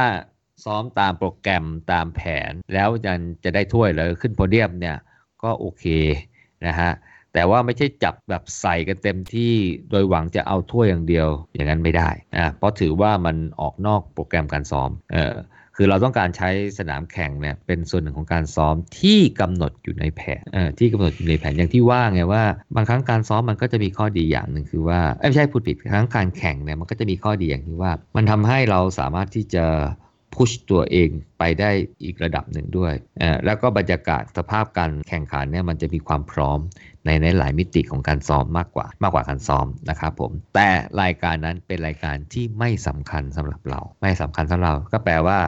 [0.65, 4.97] ซ้อมตามโปรแกรมตามแผนแล้วจะจะได้ถ้วยหรือขึ้นโพเดียมเนี่ย
[5.43, 5.86] ก็โอเค
[6.67, 6.91] นะฮะ
[7.38, 9.56] แต่ว่าไม่ใช่จับแบบใส่กันเต็มที่
[9.91, 15.34] โดยหวังจะเอาถ้วยอย่างเดียวอย่างนั้นไม่ได้นะเพราะถือว่ามันออกนอกโปรแกรมการซ้อมเออ
[15.76, 20.43] คือเราต้องการใช้สนามแข่งเนี่ยเป็นส่วนหนึ่งของการซ้อมที่กำหนดอยู่ในแผน
[20.80, 22.43] ที่กำหนดอยู่ในแผนอย่างที่ว่าไงว่า
[22.76, 29.65] บางครั้งการซ้อมมันก็จะมีข้อดีอย่างหนึ่งคือว่าไม่ใช่พูดผิดครั้งการแข่งเนี่ยมันก็จะมีข้อดีอย่างที่ว่า มันทำให้เราสามารถที่จะ
[30.38, 31.71] พุชตัวเองไปได้
[32.04, 32.93] อีกระดับหนึ่งด้วย
[33.45, 36.60] แล้วก็บรรยากาศสภาพการแข่งขันเนี่ยมันจะมีความพร้อม
[37.05, 40.69] ในในหลายมิติของการซ้อมมากกว่ามากกว่าการซ้อมนะครับผมแต่
[41.01, 45.39] รายการนั้นเป็นรายการที่ไม่สำคัญสำหรับเรา ไม่สำคัญสำหรับเราก็แปลว่า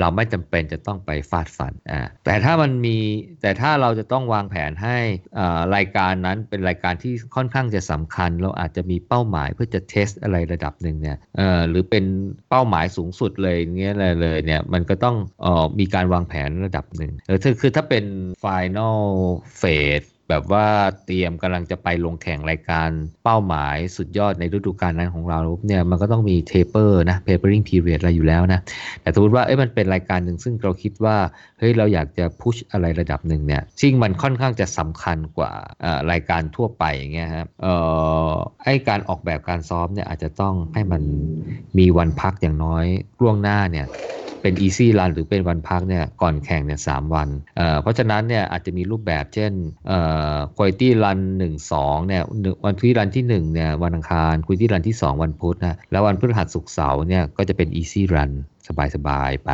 [0.00, 2.96] เราไม่จำเป็นจะต้องไปฟาดฟันอ่าแต่ถ้ามันมี
[3.42, 4.98] แต่ถ้าเราจะต้องวางแผนให้
[5.38, 12.04] อ่ารายการนั้นเป็นรายการที่ค่อนข้างจะสำคัญ เราอาจจะมีเป้าหมายเพื่อจะเทสอะไรระดับหนึ่งเนี่ยเอ่อหรือเป็น
[12.48, 18.04] เป้าหมายสูงสุดเลยเงี้ยเลยเลยเนี่ยมันก็ต้องอ่อมีการวางแผนระดับหนึ่งเออคือถ้าเป็น
[18.44, 19.00] final
[19.60, 20.66] phase แบบว่า
[21.06, 22.88] เตรียมกำลังจะไปลงแข่งรายการ
[23.24, 28.60] เป้าหมายสุดยอดในฤดูกาลนั้นของเราเนี่ยมันก็ต้องมีเทเปอร์นะ papering period อะไรอยู่แล้วนะ
[29.02, 31.16] แต่สมมติว่าเอ้ยมันเป็นรายการหนึ่งซึ่งเราคิดว่า
[31.58, 35.52] เฮ้ยเราอยากจะพุชอะไรระดับหนึ่งเนี่ยซึ่งมันค่อนข้างจะสำคัญกว่า
[36.10, 37.74] รายการทั่วไปอย่างเงี้ยครับเอ่
[38.30, 38.32] อ
[38.64, 41.02] ไอการออกแบบการซ้อมเนี่ยอาจจะต้องให้มัน
[41.78, 42.84] มีวันพักอย่างน้อย
[43.20, 43.86] ล่วงหน้าเนี่ย
[44.42, 49.52] เป็น easy run หรือเป็นวันพักเนี่ยก่อนแข่งเนี่ยสวันเเพราะฉะนั้นเนี่ยอาจจะมีรูปแบบเช่น
[50.56, 52.22] quality run 1 2เนี่ย
[52.64, 58.30] วันที่รันที่ 1เนี่ยวันอังคาร quality run ที่ 2 วันพุธนะแล้ววันพฤหัสศุกร์เสาร์เนี่ยก็จะเป็น easy run
[58.94, 59.50] สบายๆไป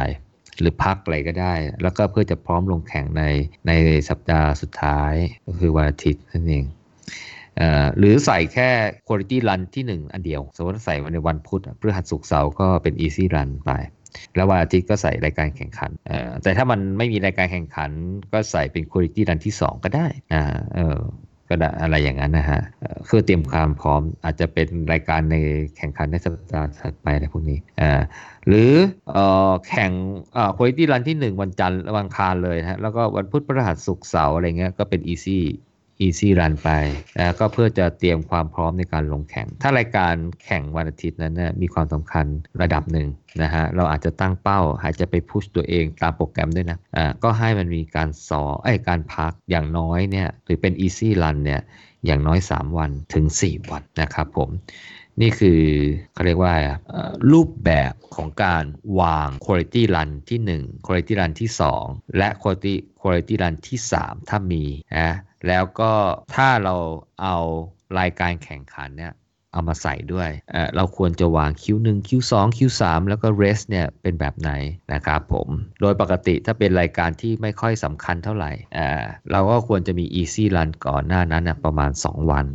[0.61, 3.23] หรือพักอะไรก็ได้ แล้วก็เพื่อจะพร้อมลงแข่งใน
[3.67, 3.73] ใน
[4.09, 5.13] สัปดาห์สุดท้าย
[5.47, 6.65] ก็คือวันอาทิตย์นั่นเอง
[7.99, 8.71] หรือใส่แค่
[9.09, 13.73] quality run ที่ 1 อันเดียว สมมติใส่ในวันพุธพฤหัสศุกร์เสาร์ก็เป็น easy run ไป
[14.37, 15.91] แล้ววันอาทิตย์ก็ใส่รายการแข่งขัน
[16.43, 17.91] แต่ถ้ามันไม่มีรายการแข่งขัน
[18.33, 20.43] ก็ใส่เป็นคุณภาพดันที่ 2 ก็ได้อ่า
[20.75, 20.99] เออ
[21.51, 22.61] ก็ได้อะไรอย่างนั้นนะฮะ
[23.09, 25.37] คือเตรียมความพร้อมอาจจะเป็นรายการใน
[25.77, 28.01] แข่งขันในสัปดาห์ถัดไปอะไรพวกนี้อ่า
[28.49, 28.73] หรือ
[29.13, 29.93] เอ่อแข่ง
[30.37, 35.41] อ่าคุณภาพรันที่ 1 วันจันทร์วันคารเลยนะแล้วก็วันพุธพฤหัสศุกร์เสาร์อะไรเงี้ยก็เป็น easy
[36.07, 36.71] easy run ไป
[37.17, 42.27] แล้วก็เพื่อจะเตรียมความพร้อมในการลงแข่ง ถ้ารายการแข่งวันอาทิตย์นั้นนะมีความสำคัญ
[42.63, 43.09] ระดับหนึ่ง
[43.43, 51.61] นะฮะเราอาจจะตั้งเป้าอาจจะไปพุชตัวเองตามโปรแกรมด้วยนะอ่าก็ให้มันมีการสอไอการพักอย่างน้อยเนี่ยหรือเป็น easy run เนี่ย
[52.07, 54.51] อย่างน้อย 3 วันถึง 4 วันนะครับผม
[55.21, 55.61] นี่คือ
[56.13, 56.55] เขาเรียกว่า
[57.33, 58.65] รูปแบบของการ
[59.01, 61.51] วาง quality run ที่ 1 quality run ที่
[61.83, 64.65] 2 และ quality quality run ที่ 3 ถ้ามี
[64.99, 65.15] นะ
[65.49, 65.93] แล้วก็
[66.37, 66.75] ถ้าเรา
[67.23, 67.37] เอา
[67.99, 69.15] รายการแข่งขันเนี่ย
[69.53, 74.51] เอามาใส่ด้วยเเราควรจะวาง Q1 Q2 Q3 แล้วก็ rest เนี่ยเป็นแบบไหน
[74.93, 75.49] นะครับผม
[75.81, 78.53] โดยปกติถ้าเป็นรายการที่ไม่ค่อยสำคัญเท่าไหร่
[79.33, 82.47] เราก็ควรจะมี easy run ก่อนหน้านั้นนะประมาณ 2 วัน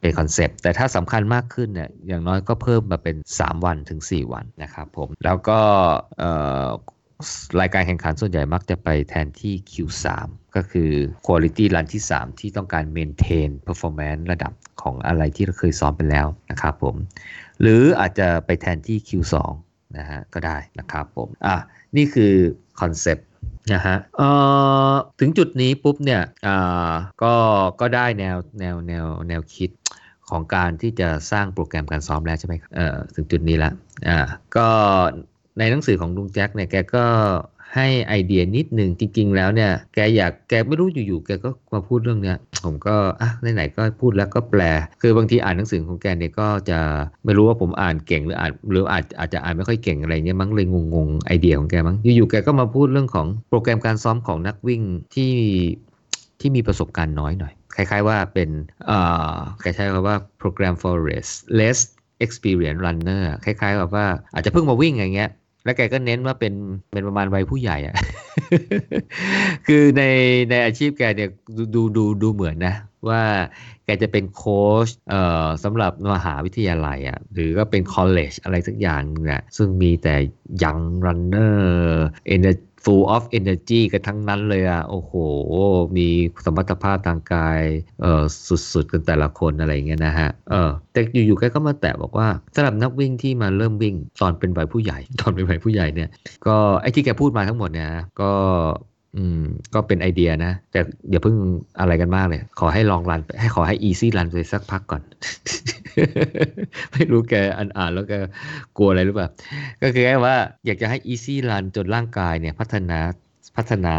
[0.00, 5.60] เป็นคอนเซปต์ แต่ถ้าสำคัญมากขึ้นเนี่ยอย่างน้อยก็เพิ่มมาเป็น 3 วันถึง 4 วันนะครับผม แล้วก็
[7.60, 10.06] รายการแข่งขันส่วนใหญ่มักจะไปแทนที่ Q3
[10.56, 10.90] ก็คือ
[11.26, 14.52] Quality Run ที่ 3 ที่ต้องการ maintain performance ระดับ
[14.82, 16.96] ของอะไรที่เราเคยซ้อมไปแล้วนะครับผม
[17.60, 19.34] หรืออาจจะไปแทนที่ Q2
[19.98, 21.56] นะฮะก็ได้นะครับผม อะ
[21.96, 22.32] นี่คือ
[22.80, 23.26] คอนเซปต์
[23.72, 24.28] นะฮะเอ่
[24.92, 27.34] อถึงจุดนี้ปุ๊บเนี่ยอ่าก็
[27.80, 29.70] ก็ได้แนวแนวแนวแนวคิด
[30.30, 33.72] ของการที่จะสร้างโปรแกรมการซ้อมแล้วใช่ไหมครับเอ่อถึงจุดนี้แล้ว
[34.08, 34.18] อ่า
[34.56, 34.68] ก็
[35.58, 37.04] ในหนังสือของลุงแจ็คเนี่ยแกก็
[37.76, 44.62] ให้ไอเดียนิดหนึ่งจริง ๆ แล้วเนี่ย แกอยากแกไม่รู้อยู่ๆแกก็มาพูดเรื่องเนี้ย ผมก็อะไหนๆก็พูดแล้วก็แปล
[45.02, 46.78] คือบางทีอ่านหนังสือของแกเนี่ยก็จะ
[47.24, 54.82] ไม่รู้ว่าผมอ่านเก่งหรืออ่านหรืออาจอาจจะอ่านไม่ค่อยเก่งอะไรเงี้ยมั้งเลยงงๆไอเดียของแกมั้งอยู่ๆแกก็มาพูดเรื่องของโปรแกรมการซ้อมของนักวิ่ง
[55.14, 55.34] ที่
[56.40, 58.50] ที่มีประสบการณ์น้อยหน่อยคล้ายๆว่าเป็น
[58.90, 61.28] อ่าคล้ายๆว่า program for less
[61.60, 61.78] less
[62.24, 65.30] experience runner คล้ายๆกับว่าอาจจะเพิ่งมาวิ่งอย่างเงี้ย
[65.64, 66.54] แล้วแกก็เน้นว่าเป็น
[66.92, 67.94] เป็นประมาณวัยผู้ใหญ่อะ
[69.66, 70.02] คือใน
[70.50, 71.30] ในอาชีพแกเนี่ย
[71.74, 72.74] ดูดูดูเหมือนนะ
[73.08, 73.22] ว่า
[73.84, 80.14] แกจะเป็นโค้ชเอ่อสำหรับมหาวิทยาลัยอะ่ะหรือก็เป็น college อะไรสักอย่างเนี่ยซึ่งมีแต่
[80.62, 82.46] young runner เอเน
[82.84, 85.12] full of energy กันทั้งนั้นเลยอะ โอ้โห
[85.96, 86.08] มี
[86.44, 87.60] สมรรถภาพทางกาย
[88.00, 88.22] เออ
[88.72, 96.08] สุดๆ กันแต่ละคนอะไรเงี้ยนะฮะเออแต่อยู่ๆแกก็มาแตะบอกว่าสำหรับนักวิ่งที่มาเริ่มวิ่งตอนเป็นวัยผู้ใหญ่ ตอนเป็นวัยผู้ใหญ่เนี่ย
[96.46, 97.90] ก็ไอ้ที่แกพูดมาทั้งหมดเนี่ย
[98.20, 98.32] ก็
[99.16, 99.42] อืม
[99.74, 101.36] ก็เป็นไอเดียนะ แต่อย่าเพิ่ง
[101.80, 105.02] อะไรกันมากเลย ขอให้ลอง run ให้ขอให้ easy run ไปสักพักก่อน
[106.92, 108.12] ไม่รู้แกอ่านอ่านแล้วแก
[108.76, 109.28] กลัวอะไรหรือเปล่า
[109.82, 112.98] ก็คือแค่ว่าอยากจะให้ easy run จนร่างกายเนี่ย พัฒนา
[113.56, 113.94] พัฒนา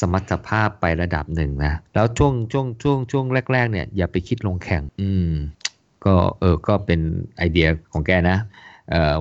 [0.00, 5.30] สมรรถภาพไประดับหนึ่งนะ แล้วช่วงช่วงช่วงช่วงแรก ๆ เนี่ยอย่าไปคิดลงแข่ง อืม
[6.04, 7.00] ก็เออ ก็เป็น
[7.36, 8.38] ไอเดียของแกนะ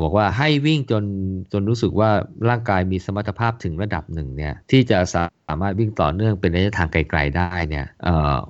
[0.04, 1.04] บอกว่าให้วิ่งจน
[1.52, 2.10] จนรู้สึกว่า
[2.50, 7.86] ร่างกายมีสมรรถภาพถึงระดับหนึ่งเนี่ยที่จะสามารถวิ่งต่อเนื่องเป็นระยะทางไกลๆได้เนี่ย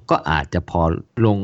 [0.10, 0.82] ก็อาจจะพอ
[1.26, 1.38] ลง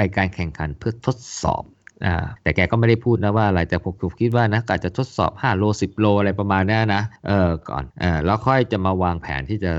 [0.00, 1.64] รายการแข่งขันเพื่อทดสอบ
[2.06, 2.08] อ
[2.42, 9.72] แต่แกก็ไม่ได้พูดนะว่าอะไรแต่ผมคิดว่านะอาจจะทดสอบ 5 โล 10 โลอะไรประมาณนี้นะเออก่อนเออแล้วค่อยจะมาวางแผนที่จะ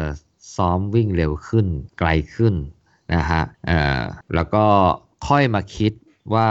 [0.56, 1.66] ซ้อมวิ่งเร็วขึ้น
[2.00, 2.54] ไกลขึ้น
[3.14, 4.02] นะฮะเออ
[4.36, 4.66] แล้วก็
[5.28, 5.92] ค่อยมาคิด
[6.34, 6.50] ว่า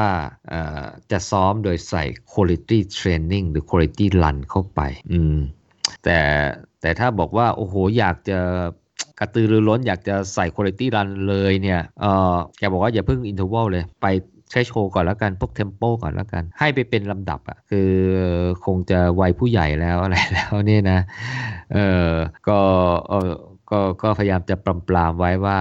[1.11, 4.81] จะซ้อมโดยใส่ quality training หรือ quality run เข้าไป
[5.13, 5.39] อืม
[6.05, 6.19] แต่
[6.81, 8.39] แต่ถ้าบอกว่า โอ้โห อยากจะ
[9.19, 14.07] กระตือรือร้นอยากจะใส่ quality run เลยเนี่ย เออแกบอกว่าอย่าเพิ่ง interval เลย ไป
[14.51, 17.91] ใช้โชว์ก่อนแล้วกัน พวกเทมโปก่อนแล้วกัน ให้ไปเป็นลำดับอะ่ะ คือ
[18.65, 20.99] คงจะวัยผู้ใหญ่แล้วอะไรแล้วเนี่ยนะ
[21.73, 22.11] เออ
[22.49, 22.59] ก็
[23.09, 23.33] เออ
[23.71, 25.59] ก็ก็พยายามจะปรำปรามไว้ว่า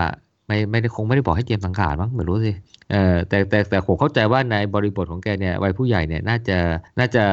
[0.48, 2.52] ไม่ไม่ได้คงไม่ได้บอกให้เตรียมสังขารมั้งไม่รู้สิ
[2.92, 6.58] เออแต่แต่แต่ผมเข้าใจว่าในบริบทของแกเนี่ยวัยผู้ใหญ่เนี่ยน่าจะ
[7.00, 7.24] น่าจะ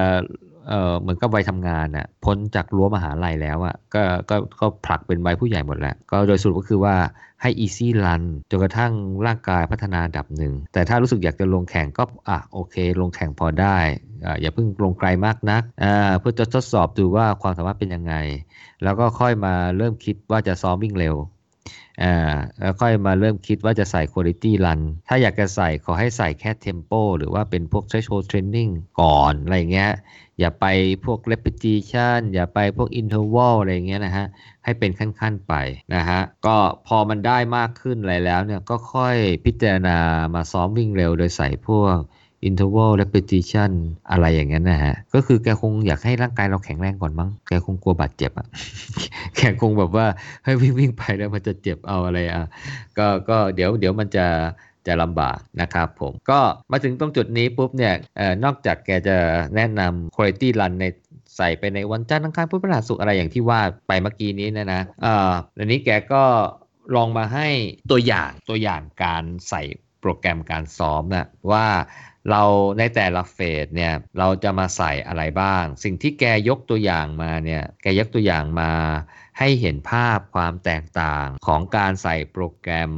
[0.68, 6.96] เออเหมือนกับวัยทำงานอะพ้นจากรั้วมหาลัยแล้วอะก็ก็ก็ผลักเป็นวัยผู้ใหญ่หมดแล้ว ก็โดยสรุปก็คือว่า
[7.42, 8.92] ให้ easy run จนกระทั่ง
[9.26, 13.78] ร่างกายพัฒนาดับหนึ่ง แต่ถ้ารู้สึกอยากจะลงแข่งก็อะโอเค ลงแข่งพอได้
[14.24, 18.14] อ่าอย่าเพิ่งลงไกลมากนักอ่าเพื่อจะทดสอบดูว่าความสามารถเป็นยังไง
[18.82, 21.14] แล้วก็ค่อยมาเริ่มคิดว่าจะซ้อมวิ่งเร็ว
[22.02, 22.14] อ่า
[22.58, 29.92] แล้วค่อยมาเริ่มคิดว่าจะใส่ quality run ถ้าอยากจะใส่ขอให้ใส่แค่ tempo หรือว่าเป็นพวก threshold training ก่อนอะไรเงี้ย
[30.38, 30.66] อย่าไป
[31.04, 34.26] พวก repetition อย่าไปพวก interval อะไรเงี้ยนะฮะ
[34.64, 35.54] ให้เป็นขั้นๆไป
[35.94, 36.56] นะฮะก็
[36.86, 39.98] พอมันได้มากขึ้นอะไรแล้วเนี่ยก็ค่อยพิจารณา
[40.34, 41.98] มาซ้อมวิ่งเร็วโดยใส่พวก
[42.48, 43.70] interval repetition
[44.10, 48.46] อะไรอย่างนั้นนะฮะ ก็คือแกคงอยากให้ร่างกายเราแข็งแรงก่อนมั้ง แกคงกลัวบาดเจ็บอะ
[49.36, 50.06] แกคงแบบว่า
[50.44, 52.46] ให้วิ่งวิ่งไปแล้วมันจะเจ็บเอาอะไรอะ
[52.98, 54.26] ก็ก็เดี๋ยวเดี๋ยวมันจะ
[54.86, 57.94] จะลำบากนะครับผม ก็มาถึงตรงจุดนี้ปุ๊บเนี่ย
[58.44, 59.16] นอกจากแกจะ
[59.56, 60.84] แนะนำ quality run ใน
[61.36, 66.22] ใส่ไปในวันจันทร์อังคารพุธพฤหัสศุกร์อะไรอย่างที่ว่าไปเมื่อกี้นี้นะนะเอ่ออันนี้แกก็
[66.96, 67.48] ลองมาให้
[67.90, 69.62] ตัวอย่างตัวอย่างการใส่
[70.00, 71.66] โปรแกรมการซ้อมนะว่า
[72.30, 72.42] เรา
[72.78, 78.72] ในแต่ละเฟสเนี่ยเราจะมาใส่อะไรบ้าง สิ่งที่แกยกตัวอย่างมาเนี่ยแกยกตัวอย่างมา
[79.38, 82.92] ให้เห็นภาพความแตกต่างของการใส่โปรแกรม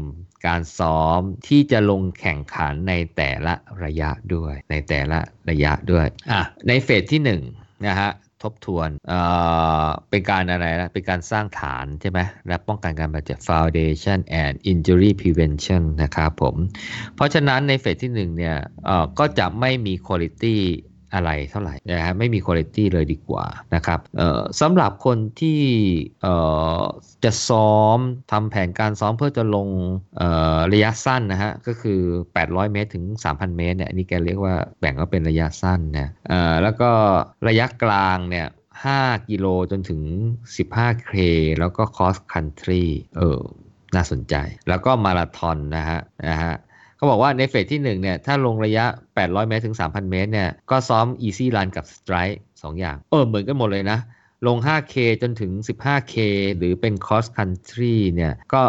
[0.46, 5.18] การซ้อมที่จะลงแข่งขันในแต่ละระยะด้วย ในแต่ละ
[5.50, 7.20] ระยะด้วยอะในเฟสที่
[7.52, 8.10] 1นะฮะ
[8.42, 9.20] ทบทวน เอ่
[9.84, 16.56] อ เป็นการอะไรนะ เป็นการสร้างฐานใช่ไหม และป้องกันการบาดเจ็บ foundation and injury prevention นะครับผม
[17.16, 20.56] เพราะฉะนั้นในเฟสที่1เนี่ย เอ่อ ก็จะไม่มี quality
[21.14, 24.00] อะไรเท่าไหร่นะฮะไม่มีคุณภาพเลยดีกว่านะครับ
[24.60, 25.62] สำหรับคนที่
[27.24, 27.98] จะซ้อม
[28.32, 29.68] ทำแผนการซ้อมเพื่อจะลง
[30.72, 32.00] ระยะสั้นนะฮะก็คือ
[32.38, 36.08] 800 เมตร ถึง 3,000 เมตรเนี่ยนนี้แกเรียกว่าแบ่งว่าเป็นระยะสั้นนะ
[36.62, 36.90] แล้วก็
[37.48, 38.48] ระยะกลางเนี่ย
[38.88, 40.00] 5กิโลจนถึง
[40.52, 41.10] 15 เค
[41.60, 42.84] แล้วก็ cross country
[43.18, 43.40] เออ
[43.94, 44.34] น่าสนใจ
[44.68, 46.54] แล้วก็มาราธอนนะฮะนะฮะ
[47.00, 48.84] เขาบอกว่าในเฟสที่1เนี่ยถ้าลงระยะ
[49.16, 53.98] 800 เมตรถึง 3,000 เมตรเนี่ยก็ซ้อม easy run กับ strike 2 อย่าง เออเหมือนกันหมดเลยนะ
[54.46, 56.16] ลง 5K จนถึง 15K
[56.56, 58.62] หรือเป็น cross country เนี่ยก็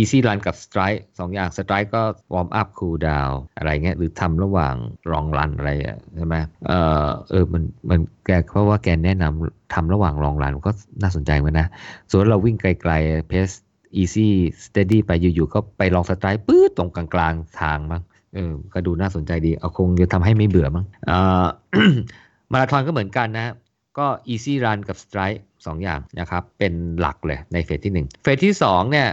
[0.00, 2.02] easy run กับ strike 2 อย่าง strike ก็
[2.34, 4.74] warm up cool down อะไรเงี้ยหรือทำระหว่าง
[5.12, 5.70] long run อะไร
[6.16, 6.36] ใช่ไหม
[6.66, 6.72] เอ
[7.04, 11.68] อเออมันมันแกเพราะว่าแกแนะนำทำระหว่าง long run ก็น่าสนใจเหมือนนะ
[12.10, 13.56] ส่วนเราวิ่งไกลๆ pace
[14.00, 14.28] easy
[14.64, 18.02] steady ไปอยู่ๆก็ไปลองสไตร์ปื๊ดตรงกลางๆทางมั้ง
[18.34, 21.46] เออก็ดูน่าสนใจดี เอาคงจะทำให้ไม่เบื่อมั้งอ่อ
[22.52, 23.54] มาราธอนก็เหมือนกันนะ
[23.98, 29.08] ก็ easy run กับ strike สองอย่างนะครับ เป็นหลักเลยในเฟสที่ 1 เฟสที่ 2 เนี่ย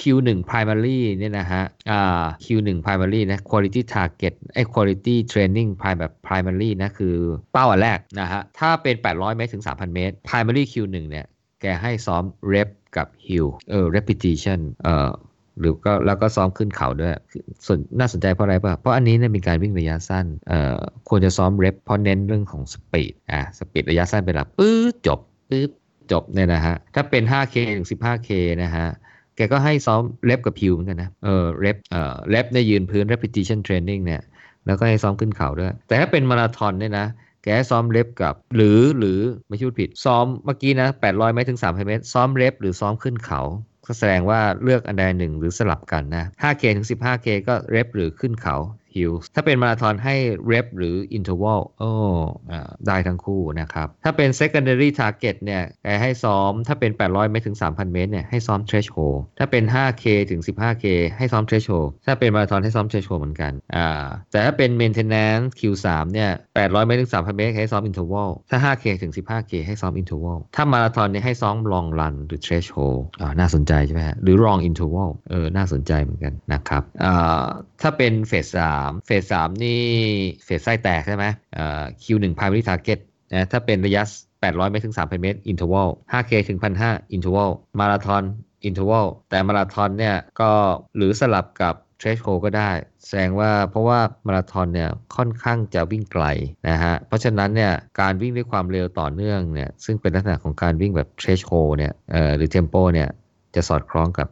[0.00, 1.62] Q1 primary เนี่ยนะฮะ
[2.44, 7.14] Q1 primary นะ quality target ไอ้ quality training prime แบบ primary นะ คือ
[7.52, 11.26] เป้าอันแรกนะฮะ ถ้าเป็น 800 เมตรถึง 3,000 เมตร primary Q1 เนี่ย
[11.60, 15.10] แกให้ซ้อม rep กับ hill เออ repetition เอ่อ
[15.60, 17.12] หรือก็แล้วก็ซ้อมขึ้นเขาด้วย
[17.66, 25.70] ส่วนน่าสนใจเพราะอะไรป่ะ เพราะอันนี้เนี่ยเป็นการวิ่งระยะสั้นเอ่อควรจะซ้อมเรปเพราะเน้นเรื่องของสปีดอะสปีดระยะสั้นเป็นหลักปื๊ดจบปื๊ด
[26.12, 28.30] จบเนี่ยนะฮะ ถ้าเป็น 5K ถึง 15K
[28.62, 28.86] นะฮะ
[29.36, 34.22] แกก็ให้ซ้อม rep กับ hill เหมือนกันนะ เออ rep เอ่อ rep ในยืนพื้น repetition training เนี่ย
[34.66, 37.06] แล้วก็ให้ซ้อมขึ้นเขาด้วย แต่ถ้าเป็นมาราธอนเนี่ยนะ
[37.48, 43.42] แกซ้อม rep กับ หรือหรือไม่ชูดผิด ซ้อมเมื่อกี้นะ800เมตรถึง3,000เมตร ซ้อม rep หรือซ้อมขึ้นเขา
[43.86, 48.56] ก็แสดงว่าเลือกอันใดหนึ่งหรือสลับกันนะ 5K ถึง 15K ก็เรปหรือขึ้นเขา
[48.94, 50.14] ฮิลถ้าเป็นมาราธอนให้
[50.46, 51.90] rep หรือ interval โอ้
[52.86, 55.62] ได้ทั้งคู่นะครับ ถ้าเป็น secondary target เนี่ย
[56.02, 60.84] ให้ซ้อม ถ้าเป็น 800 เมตรถึง 3,000 เมตรเนี่ยให้ซ้อม threshold ถ้าเป็น 5K ถึง 15K
[61.16, 69.12] ให้ซ้อม threshold ถ้าเป็นมาราธอนให้ซ้อม threshold เหมือนกันอ่าแต่ถ้าเป็น maintenance Q3 เนี่ย800 เมตรถึง 3,000 เมตรให้ซ้อม interval ถ้า 5K ถึง
[69.16, 77.46] 15K ให้ซ้อม interval ถ้ามาราธอนเนี่ยให้ซ้อม long run หรือ threshold อ่าน่าสนใจใช่ไหมฮะหรือ long interval เออน่าสนใจเหมือนกันนะครับอ่า
[77.82, 78.46] ถ้าเป็นเฟส
[78.78, 79.82] 3เฟส3นี่
[80.44, 81.24] เฟสไส้แตกใช่ไหม
[81.58, 82.98] อ่า Q1 primary target
[83.34, 84.02] นะถ้าเป็นระยะ
[84.40, 88.22] 800 เมตรถึง 3,000 เมตร interval 5K ถึง 1,500 interval มาราธอน
[88.68, 90.50] interval แต่มาราธอนเนี่ยก็
[90.96, 92.70] หรือสลับกับ threshold ก็ได้
[93.06, 96.24] แสดงว่าเพราะว่ามาราธอนเนี่ยค่อนข้างจะวิ่งไกล
[96.68, 101.92] นะฮะ เพราะฉะนั้นเนี่ยการวิ่งด้วยความเร็วต่อเนื่องเนี่ยซึ่งเป็นลักษณะของการวิ่งแบบ threshold เนี่ย
[102.36, 103.08] หรือ tempo เนี่ย
[103.54, 104.28] จะสอดคล้องกับ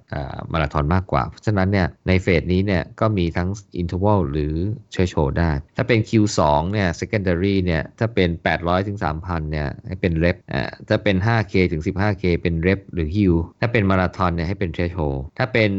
[0.53, 3.49] มาราธอนมากกว่า เพราะฉะนั้นเนี่ยในเฟสนี้เนี่ยก็มีทั้ง
[3.81, 4.55] interval หรือ
[4.93, 6.41] threshold ได้ ถ้าเป็น Q2
[6.73, 15.19] เนี่ย secondary เนี่ยถ้าเป็น 800ถึง3,000เนี่ยให้เป็น rep อ่าถ้าเป็น 5K ถึง 15K เป็น rep หรือ hill ถ้าเป็นมาราธอนเนี่ยให้เป็น threshold
[15.39, 15.73] ถ้าเป็น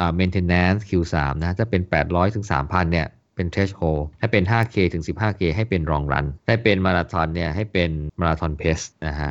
[0.00, 7.90] อ่า maintenance Q3 นะถ้าเป็น 800ถึง3,000เนี่ย เป็น threshold ถ้เป็น 5K ถึง 15K ให้เป็น long run ถ้าเป็นมาราธอนเนี่ยให้เป็น
[8.20, 9.30] มาราธอน pace นะฮะ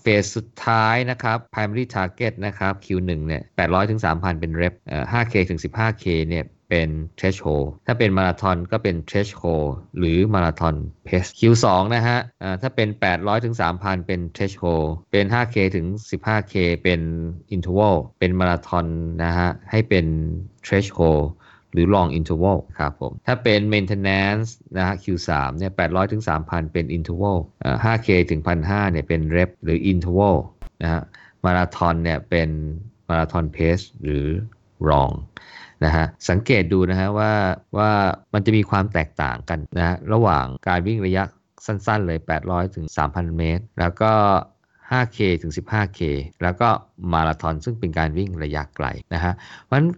[0.00, 4.74] เฟสสุดท้ายนะครับ primary target นะครับ Q1 เนี่ย800ถึง3,000 เป็น rep
[5.12, 9.66] 5K ถึง 15K เนี่ยเป็น threshold ถ้าเป็นมาราธอนก็เป็น threshold
[9.98, 10.74] หรือมาราธอน
[11.06, 12.18] pace Q2 นะฮะ
[12.62, 17.00] ถ้าเป็น 800ถึง3,000 เป็น threshold เป็น 5K ถึง 15K เป็น
[17.54, 18.86] interval เป็นมาราธอน
[19.24, 20.06] นะฮะให้เป็น
[20.66, 21.22] threshold
[21.74, 27.38] หรือ long interval ครับผม ถ้าเป็น maintenance นะฮะ Q3 เนี่ย800ถึง3,000 เป็น interval
[27.84, 30.36] 5K ถึง 1,500เนี่ยเป็น rep หรือ interval
[30.82, 31.02] นะฮะ
[31.44, 32.48] มาราธอนเนี่ยเป็น
[33.08, 34.26] มาราธอน pace หรือ
[34.90, 35.12] long
[35.84, 37.32] นะฮะสังเกตดูนะฮะว่า
[37.78, 37.90] ว่า
[38.34, 41.24] มันจะมีความแตกต่างกันนะระหว่างการวิ่งระยะ
[41.66, 44.12] สั้นๆเลย 800 ถึง 3,000 เมตร แล้วก็
[44.90, 46.00] 5K ถึง 15K
[46.42, 46.68] แล้วก็
[47.12, 49.32] มาราธอนซึ่งเป็นการวิ่งระยะไกลนะฮะ
[49.62, 49.88] เพราะฉะนั้น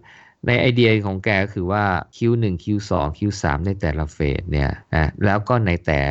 [0.47, 1.83] ในไอเดียของแกก็คือว่า
[2.15, 6.01] Q1 Q2 Q3 ในแต่ละเฟสเนี่ยนะแล้วก็ในแต่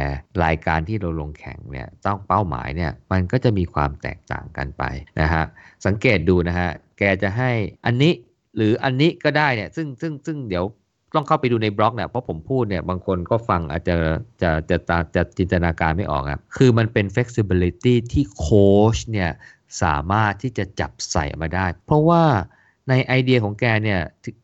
[0.45, 4.85] รายการที่เราลงแข่งเนี่ยต้องเป้าหมายเนี่ยมันก็จะมีความแตกต่างกันไป
[5.21, 5.45] นะฮะ
[5.87, 7.51] สังเกตดูนะฮะแกจะให้
[7.87, 8.13] อันนี้
[8.57, 10.65] หรืออันนี้ก็ได้เนี่ยซึ่งซึ่งซึ่งเดี๋ยว
[11.15, 13.95] ต้องเข้าไปดูในบล็อกเนี่ยเพราะผมพูดเนี่ยบางคนก็ฟังอาจจะ
[14.43, 19.31] จะจะจะจะจินตนาการไม่ออกครับคือมันเป็น flexibility ที่โค้ชเนี่ย
[19.83, 22.25] สามารถที่จะจับใส่มาได้ เพราะว่า
[22.89, 24.01] ในไอเดียของแกเนี่ย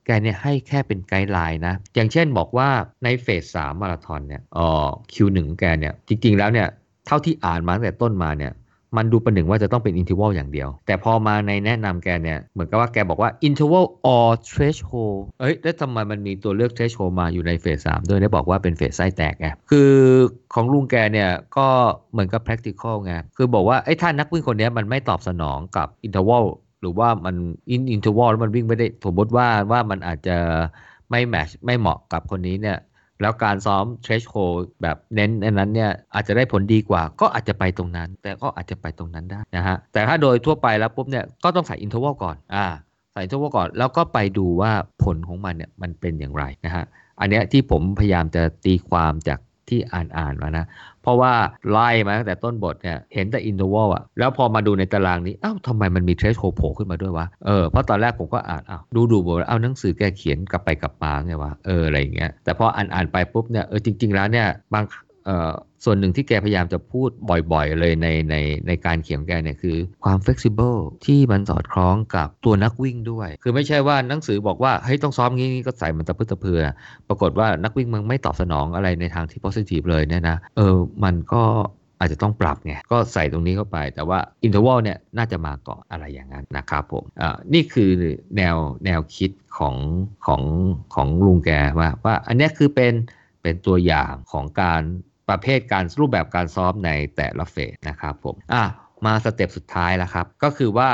[0.07, 2.69] แกเนี่ยให้แค่เป็น guideline นะ อย่างเช่นบอกว่า
[3.05, 4.69] ใน phase สามมาราธอนเนี่ยอ๋อ
[5.13, 6.69] Q1 แกเนี่ยจริงๆแล้วเนี่ย
[7.07, 8.53] เท่าที่อ่านมาตั้งแต่ต้นมาเนี่ย
[8.99, 18.93] มันดูประหนึ่งว่าจะต้องเป็นอินทิว a ลอย่างเดียว แต่พอมาในแนะนำแกเนี่ย เหมือนกับว่าแกบอกว่าอินทิว a ล or threshold เอ้ย แล้วทำไมมันมีตัวเลือก threshold มาอยู่ใน phase สามด้วยได้บอกว่าเป็น phase
[18.97, 19.91] ไส้แตกไงคือ
[20.55, 21.67] ของลุงแกเนี่ย ก็
[22.13, 26.45] เหมือนกับ practical ไงคือบอกว่าไอ้ถ้านักวิ่งคนนี้มันไม่ตอบสนองกับ interval
[26.83, 27.35] หรือว่ามัน
[27.71, 30.37] อินอินทิว a ลแล้วมันวิ่งไม่ได้สมมติว่าว่ามันอาจจะ
[31.11, 32.79] ไม่ match ไม่เหมาะกับคนนี้เนี่ย
[33.21, 42.67] แล้วการซ้อม threshold แบบเน้นอันนั้นเนี่ยอาจจะได้ผลดีกว่า ก็อาจจะไปตรงนั้น แต่ก็อาจจะไปตรงนั้นได้นะฮะแต่ถ้าโดยทั่วไปแล้วปุ๊บเนี่ยก็ต้องใส่ interval ก่อนอ่า
[43.13, 46.85] ใส่ interval ก่อน แล้วก็ไปดูว่าผลของมันเนี่ยมันเป็นอย่างไรนะฮะ
[47.21, 50.67] อันเนี้ยที่ผมพยายามจะตีความจากที่อ่านอ่านมานะ
[51.03, 51.33] เพราะว่า
[51.71, 64.85] ไล่มาตั้งแต่ต้นบทเนี่ยเห็นแต่ interval อะแล้วพอมาดูในตารางนี้อ้าวทำไมมันมี threshold โผล่ขึ้นมาด้วยวะเออเพราะตอนแรกผมก็อ่านอ้าวดูดูบทเอาหนังสือแกเขียนกลับไปกลับมาไงวะเอออะไรอย่างเงี้ยแต่พออ่านอ่านไปปุ๊บเนี่ยเออจริง ๆ แล้วเนี่ยบาง
[65.85, 67.11] ส่วนหนึ่งที่แกพยายามจะพูด
[67.53, 76.61] บ่อยๆ เลยในในในการเขียนแกเนี่ยคือความ flexible ที่มันสอดคล้องกับตัวนักวิ่งด้วย คือไม่ใช่ว่าหนังสือบอกว่าเฮ้ยต้องซ้อมงี้ก็ใส่มันตะพื้ตะเพือ
[77.09, 81.45] ปรากฏว่านักวิ่งมันไม่ตอบสนองอะไรในทางที่ positive เลยเนี่ยนะเออมันก็
[81.99, 87.91] อาจจะต้องปรับไง ก็ใส่ตรงนี้เข้าไป แต่ว่าอินเทอร์วลเนี่ยน่าจะมาก่อนอะไรอย่างนั้นนะครับผมอ่นี่คือ
[88.37, 89.77] แนวแนวคิดของ
[90.27, 90.43] ของ
[90.95, 92.95] ของลุงแกว่าว่าอันนี้คือเป็น
[93.43, 94.83] เป็นตัวอย่างของการ
[95.29, 98.65] ประเภทการรูปแบบการซ้อมในแต่ละ phase นะครับผมอะ
[99.05, 100.91] มา step สุดท้ายแล้วครับ ก็คือว่า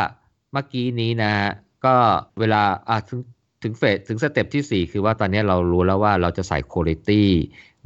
[0.53, 1.33] เมื่อกี้นี้นะ
[1.85, 1.95] ก็
[2.39, 3.21] เวลาอะถึง
[3.63, 7.23] ถึง phase ถึง step ที่ 4 คือว่าตอนนี้เรารู้แล้วว่าเราจะใส่ quality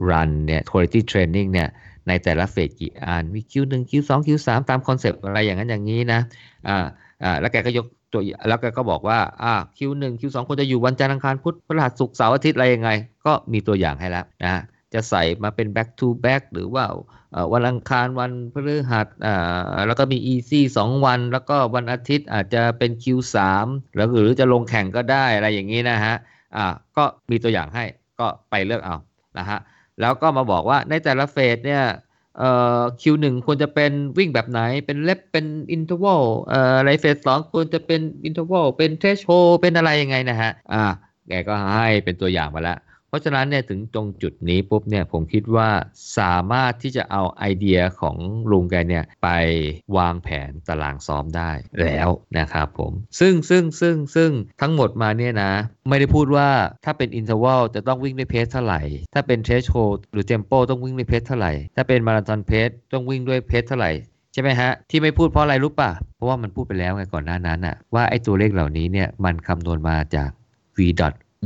[0.08, 1.68] run เนี่ย quality training เนี่ย
[2.08, 6.20] ในแต่ละ phase กี่อันมี Q1 Q2 Q3 ตาม concept อะไรอย่างนั้นอย่างนี้นะ
[6.68, 6.78] อ่า
[7.22, 12.90] อ่าแล้วแกก็ยกตัวแล้วแกก็บอกว่าอ่า Q1 Q2 ควรจะอยู่วันจันทร์อังคารพุธพฤหัสศุกร์เสาร์อาทิตย์อะไรยังไง
[13.26, 14.62] ก็มีตัวอย่างให้แล้วนะ
[14.94, 16.84] จะใส่มาเป็น back to back หรือว่า
[17.52, 19.06] วันอังคารวันพฤหัส
[19.86, 23.36] แล้วก็มี easy 2 วัน แล้วก็วันอาทิตย์อาจจะเป็น Q3
[23.96, 26.14] แล้วหรือจะลงแข่งก็ได้อะไรอย่างนี้นะฮะ
[26.56, 27.84] อ่าก็มีตัวอย่างให้
[28.20, 28.96] ก็ไปเลือกเอา
[29.38, 29.58] นะฮะ
[30.00, 31.84] แล้วก็มาบอกว่าในแต่ละเฟสเนี่ย
[32.38, 39.26] เอ่อ Q1 ควรจะเป็นวิ่งแบบไหน เป็น rep เป็น interval เอ่อใน phase สองควรจะเป็น interval เป็น threshold
[39.62, 40.84] เป็นอะไรยังไงนะฮะ อ่า
[41.28, 42.78] แกก็ให้เป็นตัวอย่างมาแล้ว
[43.12, 45.68] เพราะฉะนั้นเนี่ยถึงตรงจุดนี้ปุ๊บเนี่ยผมคิดว่า
[46.18, 48.16] สามารถที่จะเอาไอเดียของ
[48.50, 49.28] ลุงแกเนี่ยไป
[49.96, 55.52] วางแผนตารางซ้อมได้แล้วนะครับผมซึ่งซึ่งซึ่งซึ่งทั้งหมดมาเนี่ยนะ
[55.88, 56.48] ไม่ได้พูดว่า
[56.84, 58.80] ถ้าเป็น interval จะต้องวิ่งด้วย pace เท่าไหร่
[59.14, 59.72] ถ้าเป็นเทสโช
[60.12, 63.92] หรือเทมโปต้องวิ่งด้วยเพสเท่าไหร่ ถ้าเป็นมาราธอนเพสต้องวิ่งด้วยเพสเท่าไหร่
[64.32, 70.30] ใช่ไหมฮะ ที่ไม่พูดเพราะอะไรรู้ป่ะ เพราะว่ามันพูดไปแล้วไงก่อนหน้านั้นอะว่าไอ้ตัวเลขเหล่านี้เนี่ยมันคำนวณมาจาก
[70.76, 70.78] v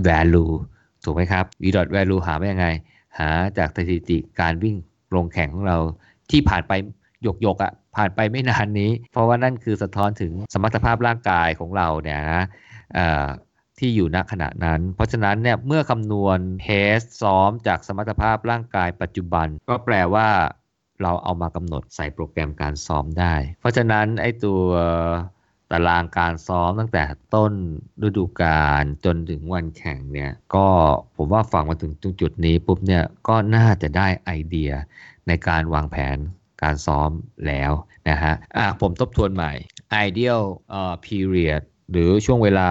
[0.09, 0.52] value
[1.07, 1.64] ถูกไหมครับ v
[1.95, 2.66] value หาไม่ยังไง
[3.19, 4.77] หาจากสถิติการวิ่ง
[5.14, 5.79] ลงแข่งของเรา
[6.31, 6.73] ที่ผ่านไป
[7.23, 12.45] หยกหยกอะผ่านไปไม่นานนี้ เพราะว่านั่นคือสะท้อนถึงสมรรถภาพร่างกายของเราเนี่ยนะ
[13.79, 16.66] ที่อยู่ณขณะนั้น เพราะฉะนั้นเนี่ยเมื่อคำนวณเพ
[16.99, 20.29] สซ้อมจากสมรรถภาพร่างกายปัจจุบัน ก็แปลว่า
[21.03, 24.61] เราเอามากำหนดใส่โปรแกรมการซ้อมได้ เพราะฉะนั้นไอ้ตัว
[25.70, 27.52] ตารางการซ้อมตั้งแต่ต้น
[28.07, 30.67] ฤดูกาลจนถึงวันแข่งเนี่ยก็
[31.17, 34.71] ผมว่าฟังมาถึงตรงจุดนี้ปุ๊บเนี่ยก็น่าจะได้ไอเดีย
[35.29, 36.17] ในการวางแผน
[36.62, 37.10] การซ้อม
[37.46, 37.73] แล้ว
[38.08, 39.52] นะฮะอะผมทบทวนใหม่
[40.06, 40.42] ideal
[40.79, 42.71] uh, period หรือช่วงเวลา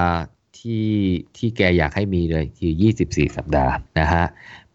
[0.59, 0.89] ที่
[1.37, 2.73] ที่แกอยากให้มีเลยคือ
[3.05, 4.25] 24 สัปดาห์นะฮะ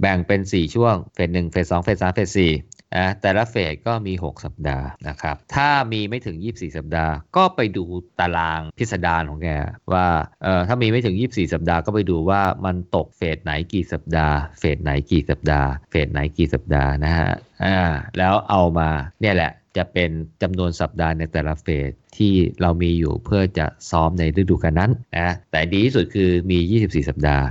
[0.01, 7.85] แบ่งเป็น 4 ช่วงเฟส1เฟส2เฟส3เฟส4 นะแต่ละเฟสก็มี 6 สัปดาห์นะครับ ถ้ามีไม่ถึง 24 สัปดาห์ ก็ไปดู
[8.21, 9.49] ตารางพิสดารของแก
[9.93, 10.07] ว่า
[10.43, 17.31] เอ่อถ้ามีไม่ถึง 24 สัปดาห์ก็ไปดูว่ามันตกเฟสไหนกี่สัปดาห์ เฟสไหนกี่สัปดาห์ เฟสไหนกี่สัปดาห์นะฮะ
[17.65, 17.79] อ่า
[18.19, 20.11] แล้วเอามาเนี่ยแหละจะเป็น
[20.43, 27.45] จำนวนสัปดาห์ในแต่ละเฟสที่เรามีอยู่เพื่อจะซ้อมในฤดูกาลนั้นนะแต่ดีที่สุดคือมี 24 สัปดาห์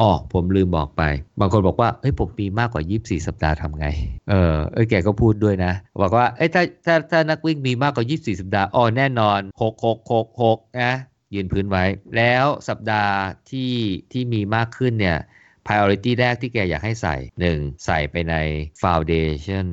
[0.00, 1.02] อ๋อผมลืมบอกไป
[1.40, 3.86] บางคนบอกว่าเฮ้ยผมมีมากกว่า 24 สัปดาห์ทำไง
[4.30, 5.72] เออเอ้ยแกก็พูดด้วยนะ
[6.02, 10.92] บอกว่าเอ้ยถ้าถ้าถ้านักวิ่งมีมากกว่า 24 สัปดาห์อ๋อแน่นอน6 6 6 6นะ
[11.34, 11.84] ยืนพื้นไว้
[12.16, 13.14] แล้วสัปดาห์
[13.50, 13.72] ที่
[14.12, 15.18] ที่มีมากขึ้นเนี่ย
[15.66, 17.16] priority แรกที่แกอยากให้ใส่
[17.50, 17.84] 1.
[17.86, 18.34] ใส่ไปใน
[18.82, 19.66] foundation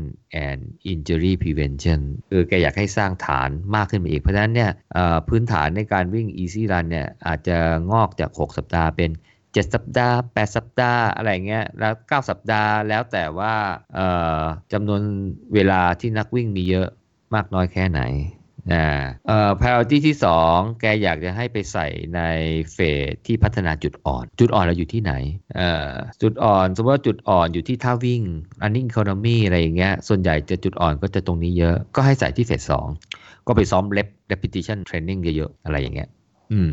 [0.46, 0.62] and
[0.92, 2.00] injury prevention
[2.32, 4.72] คือแกอยากให้สร้างฐานมากขึ้นไปอีก เพราะฉะนั้นเนี่ย
[5.30, 7.58] พื้นฐานในการวิ่ง easy run เนี่ยอาจจะ
[7.92, 9.12] งอกจาก 6 สัปดาห์เป็น
[9.56, 13.54] 7 สัปดาห์ 8 สัปดาห์อะไรเงี้ยแล้ว 9 สัปดาห์แล้วแต่ว่า
[14.74, 15.02] จำนวน
[15.54, 16.88] เวลาที่นักวิ่งมีเยอะ
[17.36, 18.02] มากน้อยแค่ไหน
[18.74, 18.86] นะ
[19.28, 20.16] เอ่อ priority ที่
[20.48, 22.22] 2 แกอยากจะให้ไปใส่ใน
[22.74, 22.78] เฟ
[23.10, 25.14] สที่พัฒนาจุดอ่อน จุดอ่อนเราอยู่ที่ไหน
[25.56, 25.92] เอ่อ
[26.22, 28.22] จุดอ่อนสมมติว่าจุดอ่อนอยู่ที่ท่าวิ่ง
[28.62, 32.72] running economy อะไรอย่างเงี้ยส่วนใหญ่จะจุดอ่อนก็จะตรงนี้เยอะก็ให้ใส่ที่เฟส
[33.04, 36.10] 2ก็ไปซ้อม rep repetition training เยอะๆอะไรอย่างเงี้ย
[36.54, 36.72] อืม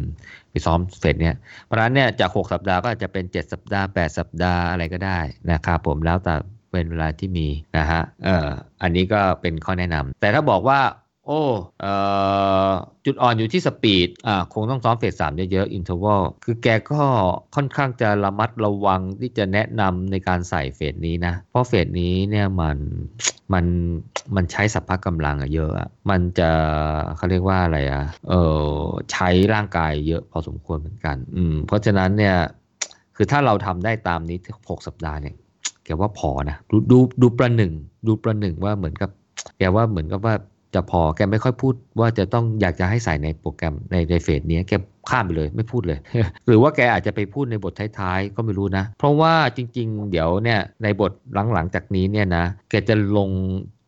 [0.50, 5.18] ไปซ้อมเสร็จเนี่ยเพราะฉะนั้นเนี่ยจากหกสัปดาห์ก็อาจจะเป็นเจ็ดสัปดาห์แปดสัปดาห์อะไรก็ได้
[5.52, 6.34] นะครับผมแล้วแต่
[6.72, 7.46] เป็นเวลาที่มี
[7.78, 8.48] นะฮะเอ่อ
[8.82, 10.80] อันนี้ก็เป็นข้อแนะนำแต่ถ้าบอกว่า
[11.26, 11.42] โอ้
[11.80, 11.94] เอ่
[12.61, 12.61] อ
[13.06, 17.02] จุดอ่อนอยู่ที่ speed อ่าคงต้องซ้อม phase สามเยอะๆ interval คือแกก็
[17.54, 22.76] ค่อนข้างจะระมัดระวังที่จะแนะนำในการใส่ phase นี้นะ เพราะ phase นี้เนี่ยมัน
[23.52, 23.64] มัน
[24.36, 26.50] มันใช้สรรพกำลังอะเยอะอะมันจะ
[27.16, 28.34] เขาเรียกว่าอะไรอะเอ
[28.64, 28.66] อ
[29.12, 32.36] ใช้ร่างกายเยอะพอสมควรเหมือนกัน อืมเพราะฉะนั้นเนี่ย
[33.16, 34.38] คือถ้าเราทำได้ตามนี้
[34.70, 35.34] หกสัปดาห์เนี่ย
[35.84, 37.72] แกว่าพอนะ ดูดูดูประหนึ่ง
[38.06, 39.10] ดูประหนึ่งว่าเหมือนกับ
[39.58, 40.34] แกว่าเหมือนกับว่า
[40.74, 44.72] จะพอแกไม่ค่อยพูดว่าจะต้องอยากจะให้ใส่ในโปรแกรมในในเฟสนี้แก
[45.10, 45.98] ข้ามไปเลยไม่พูดเลย
[46.46, 51.12] หรือว่าแกอาจจะไปพูดในบทท้ายๆ ก็ไม่รู้นะ เพราะว่าจริงๆ เดี๋ยวเนี่ยในบท
[51.52, 53.30] หลังๆจากนี้เนี่ยนะแกจะลง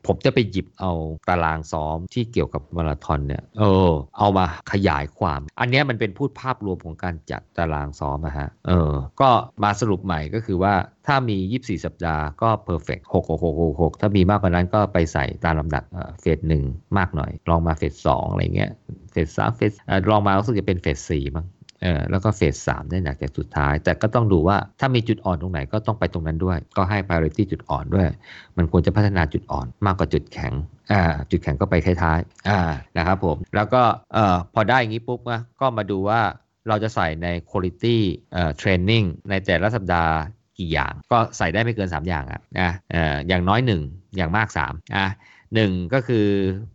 [0.06, 0.92] ผมจะไปหยิบเอา
[1.28, 9.30] ตารางซ้อมที่เกี่ยวกับมาราธอนเนี่ย เออ เอามาขยายความ อันนี้มันเป็นพูดภาพรวมของการจัดตารางซ้อมนะฮะ เออ ก็
[9.64, 10.74] มาสรุปใหม่ก็คือว่า
[11.06, 15.84] ถ้ามี 24 สัปดาห์ก็เพอร์เฟกต์6 6 6 6 6ถ้ามีมากกว่านั้นก็ไปใส่ตามลำดับ
[16.20, 16.62] เฟสหนึ่ง
[16.98, 18.70] มากหน่อย ลองมาเฟสสองอะไรเงี้ย
[19.12, 19.72] เฟสสามเฟส
[20.10, 21.46] ลองมารู้สึกจะเป็นเฟสสี่มั้ง
[21.84, 28.08] เออแล้วก็เฟสสามได้หนักแต่สุดท้าย แต่ก็ต้องดูว่าถ้ามีจุดอ่อนตรงไหนก็ต้องไปตรงนั้นด้วย ก็ให้ priority จุดอ่อนด้วย
[28.56, 30.52] มันควรจะพัฒนาจุดอ่อนมากกว่าจุดแข็ง
[30.92, 32.60] อ่าจุดแข็งก็ไปท้ายๆอ่า
[32.96, 33.82] นะครับผมแล้วก็
[34.14, 36.20] เอ่อพอได้อย่างนี้ปุ๊บนะก็มาดูว่า
[36.68, 37.96] เราจะใส่ใน quality
[38.32, 40.14] เอ่อ training ในแต่ละสัปดาห์
[40.58, 45.06] กี่อย่าง ก็ใส่ได้ไม่เกิน 3 อย่างอะนะเอ่ออย่างน้อย 1 อย่างมาก 3อะ
[45.54, 46.26] หนึ่งก็คือ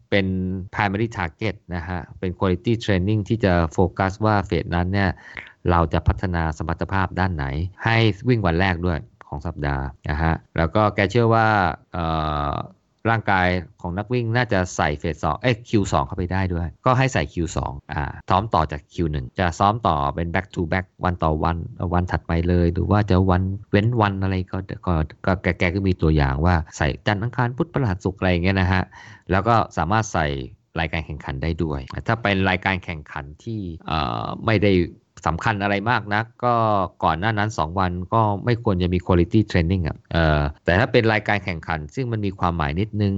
[0.10, 0.28] เป็น
[0.74, 5.10] primary target นะฮะ เป็น quality training ที่จะโฟกัสว่าเฟสนั้นเนี่ย
[5.72, 7.46] เราจะพัฒนาสมรรถภาพด้านไหน
[7.84, 11.48] ให้วิ่งวันแรกด้วยของสัปดาห์นะฮะ แล้วก็แกเชื่อว่า
[13.10, 13.48] ร่างกาย
[13.82, 17.58] ของนักวิ่งน่าจะใส่เฟสสองเอ้ Q2 เข้าไปได้ด้วย ก็ให้ใส่ Q2
[17.94, 21.58] อ่าซ้อมต่อจาก Q1 จะซ้อมต่อเป็น back to back วันต่อวัน
[21.94, 24.94] วันถัดไปเลย หรือว่าจะวันเว้นวันอะไรก็ก็
[25.26, 28.84] ก็แกแกก็มีตัวอย่างว่าใส่จันทร์อังคารพุธพฤหัสศุกร์อะไรอย่างเงี้ยนะฮะ
[29.32, 30.28] แล้วก็สามารถใส่
[30.80, 33.60] รายการแข่งขันได้ด้วย ถ้าเป็นรายการแข่งขันที่
[34.46, 34.72] ไม่ได้
[35.26, 36.54] สำคัญอะไรมากนะก็
[37.04, 43.14] ก่อนหน้านั้น 2 วันก็ไม่ควรจะมี quality training อะเออแต่ถ้าเป็นรายการแข่งขัน ซึ่งมันมีความหมายนิดนึง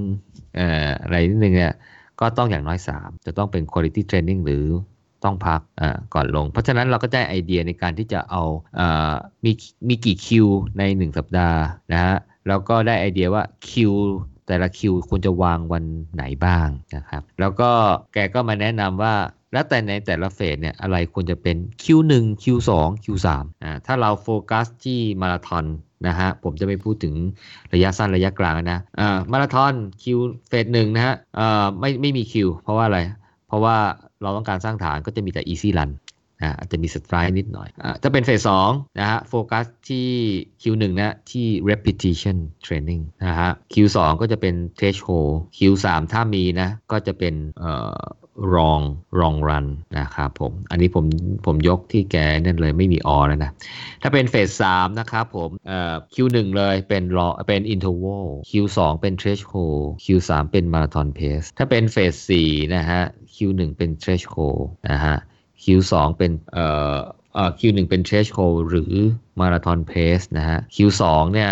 [0.55, 1.73] เอ่ออะไรนิดนึงเนี่ย
[2.19, 4.65] ก็ต้องอย่างน้อย 3 จะต้องเป็น quality training หรือ
[5.23, 8.43] ต้องพักอ่าก่อนลง เพราะฉะนั้นเราก็ได้ไอเดียในการที่จะเอา
[8.79, 9.13] อ่า
[9.45, 9.51] มี
[9.87, 10.47] มีกี่คิว
[10.77, 11.61] ใน 1 สัปดาห์
[11.93, 12.15] นะฮะ
[12.47, 13.91] แล้วก็ได้ไอเดียว่าคิว
[14.47, 15.83] แต่ละคิวควรจะวางวัน
[16.13, 17.71] ไหนบ้างนะครับ แล้วก็
[18.13, 19.15] แกก็มาแนะนำว่า
[19.53, 22.11] แล้วแต่ในแต่ละเฟสเนี่ยอะไรควรจะเป็น Q1
[22.43, 22.69] Q2
[23.03, 23.27] Q3
[23.63, 25.65] อ่าถ้าเราโฟกัสที่มาราธอน
[26.07, 27.13] นะฮะผมจะไม่พูดถึง
[27.73, 29.73] ระยะสั้นระยะกลางนะอ่ามาราธอน
[30.03, 32.99] คิวเฟสหนึ่งนะฮะอ่าไม่ไม่มีคิวเพราะว่าอะไร
[33.47, 33.75] เพราะว่า
[34.21, 35.91] เราต้องการสร้างฐานก็จะมีแต่ easy run
[36.41, 40.07] นะอาจจะมีสไตร์นิดหน่อยอถ้าเป็นเฟสสองนะฮะโฟกัสที่
[40.61, 48.01] Q1 นะที่ repetition training นะฮะ Q2 ก็จะเป็น threshold Q3 ถ้ามีนะก็จะเป็นเอ่อ
[48.55, 48.79] รอง
[49.19, 49.65] รองรัน
[49.99, 51.05] นะครับผมอันนี้ผม
[51.45, 53.51] ผมยกที่แกนั่นเลยไม่มีออแล้วนะ
[54.01, 63.01] ถ้าเป็นเฟสสามนะครับผมเอ่อ Q1 เลยเป็นรอเป็น interval Q2 เป็น threshold Q3 เป็นมาราธอนเพสถ้าเป็นเฟสสี่นะฮะ
[63.35, 64.35] Q1 เป็นเทรชโค
[64.89, 65.15] นะฮะ
[65.63, 66.99] Q2 เป็นเอ่อเอ่อ
[67.59, 68.93] Q1 เป็น threshold หรือ
[69.39, 71.01] marathon pace นะฮะ Q2
[71.33, 71.51] เนี่ย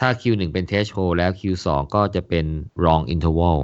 [0.00, 2.46] ถ้า Q1 เป็น threshold แล้ว Q2 ก็จะเป็น
[2.86, 3.58] long interval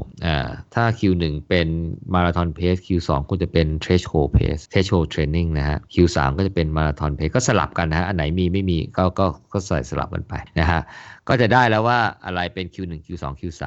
[0.74, 1.68] ถ้า Q1 เป็น
[2.14, 10.80] marathon pace Q2 ก็จะเป็น threshold pace threshold training นะฮะ Q3 ก็จะเป็น marathon pace ก็สลับกันนะฮะ อันไหนมีไม่มีก็ก็ก็ใส่สลับกันไปนะฮะ
[11.28, 13.62] ก็จะได้แล้วว่าอะไรเป็น Q1 Q2 Q3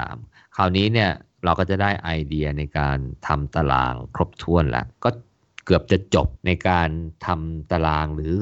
[0.56, 1.10] คราวนี้เนี่ย
[1.44, 5.10] เราก็จะได้ไอเดียในการทำตารางครบถ้วนแล้วก็
[5.68, 6.90] เกือบจะจบในการ
[7.26, 8.34] ทำตารางหรือ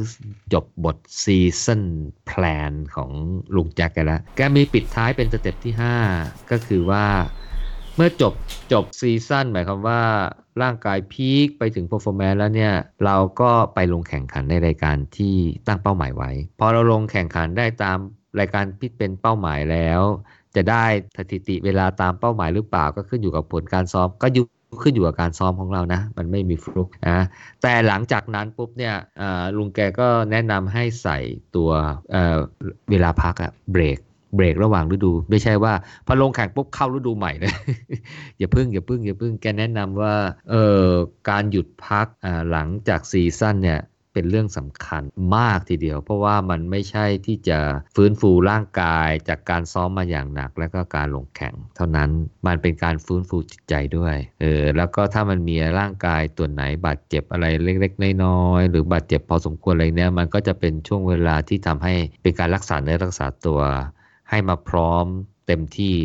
[0.53, 1.85] จบบท season
[2.27, 3.11] plan ของ
[3.57, 5.75] ลุงแจ็คกันแล้วแกมีปิดท้ายเป็น step ที่
[6.13, 7.07] 5 ก็คือว่า
[7.97, 8.35] เมื่อจบ
[8.73, 10.03] จบซีซั่นหมายความว่า
[10.63, 12.75] ร่างกายพีคไปถึง performance แล้วเนี่ย
[13.05, 17.99] เราก็ไปลงแข่งขันในรายการที่ตั้งเป้าหมายไว้ พอเราลงแข่งขันได้ตาม
[18.41, 20.01] รายการที่เป็นเป้าหมายแล้ว
[20.57, 20.85] จะได้
[21.17, 24.45] สถิติเวลาตามเป้าหมายหรือเปล่าก็ขึ้นอยู่กับผลการซ้อมก็อยู่
[24.83, 27.19] ขึ้นอยู่กับการซ้อมของเรานะ มันไม่มีฟลุกนะ
[27.63, 28.95] แต่หลังจากนั้นปุ๊บเนี่ย
[29.57, 31.19] ลุงแกก็แนะนำให้ใส่
[31.57, 31.71] ตัว
[32.11, 33.99] เเวลาพักอะเบรก
[34.37, 35.73] เบรกระหว่างฤดู ไม่ใช่ว่า
[36.07, 37.53] พอลงแข่งปุ๊บเข้าฤดูใหม่เลย
[38.39, 40.15] อย่าพึ่งอย่าพึ่งอย่าพึ่งแกแนะนำว่า
[40.51, 40.55] เอ
[40.85, 40.87] อ
[41.31, 42.07] การหยุดพัก
[42.51, 43.81] หลังจากซีซั่นเนี่ย
[44.17, 45.03] เป็นเรื่องสำคัญ
[45.37, 47.59] มากทีเดียว เพราะว่ามันไม่ใช่ที่จะ
[47.97, 52.11] ฟื้นฟูร่างกายจากการซ้อมมาอย่างหนัก แล้วก็การลงแข่ง เท่านั้น
[52.47, 63.61] มันเป็นการฟื้นฟูจิตใจด้วยเออแล้วก็ถ้ามันมีร่างกายตัวไหนบาดเจ็บอะไรเล็กๆน้อยๆหรือบาดเจ็บพอสมควรอะไรเนี้ยมันก็จะเป็นช่วงเวลาที่ทำให้เป็นการรักษาเนื้อรักษาตัว
[64.31, 65.05] ให้มาพร้อม
[65.47, 65.97] เต็มที่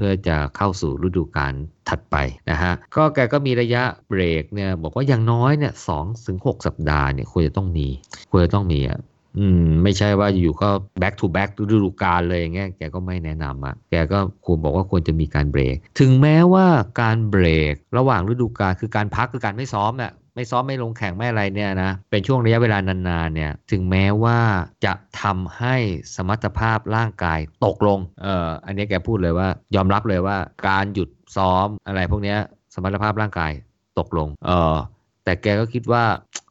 [0.00, 1.52] พื่อจะเข้าสู่ฤดูกาล
[1.88, 2.16] ถัดไป
[2.50, 7.86] นะฮะก็แกก็มีระยะเบรกเนี่ยบอกว่าอย่างน้อยเนี่ยสองถึงหกสัปดาห์เนี่ยควรจะต้องมี
[8.30, 9.00] ควรจะต้องมีอะ
[9.38, 10.68] อืมไม่ใช่ว่าอยู่ก็
[11.00, 16.66] back to back ฤดูกาลเลยอย่างเงี้ยแกก็ไม่แนะนำอะแกก็ควรบอกว่าควรจะมีการเบรก ถึงแม้ว่า
[17.00, 24.38] การเบรกระหว่างฤดูกาลคือการพักคือการไม่ซ้อมเนี่ย ไม่ซ้อมไม่ลงแข่งไม่อะไรเนี่ยนะเป็นช่วงระยะเวลานานๆเนี่ยถึงแม้ว่า
[24.84, 25.76] จะทำให้
[26.16, 30.36] สมรรถภาพร่างกายตกลงเอออันนี้แกพูดเลยว่ายอมรับเลยว่า
[30.68, 32.36] การหยุดซ้อมอะไรพวกนี้
[32.74, 33.52] สมรรถภาพร่างกาย
[33.98, 34.76] ตกลงเออ
[35.24, 36.04] แต่แกก็คิดว่า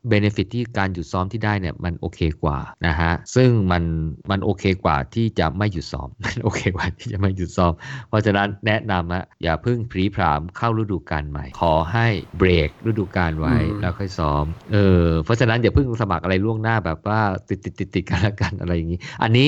[0.08, 3.84] เบนฟิตที่การหยุดซ้อมที่ได้เนี่ยมันโอเคกว่านะฮะซึ่งมัน
[4.32, 7.74] มันโอเคกว่าที่จะไม่หยุดซ้อมมันโอเคกว่าที่จะไม่หยุดซ้อม
[8.10, 17.20] เพราะฉะนั้นแนะนำอะอย่าเพิ่งพรีพรามเข้าฤดูกาลใหม่ ขอให้เบรกฤดูกาลไว้แล้วค่อยซ้อมเออเพราะฉะนั้นอย่าเพิ่งสมัครอะไรล่วงหน้าแบบว่า
[17.50, 19.48] ติดติดติดติดกันละกันอะไรอย่างนี้ อันนี้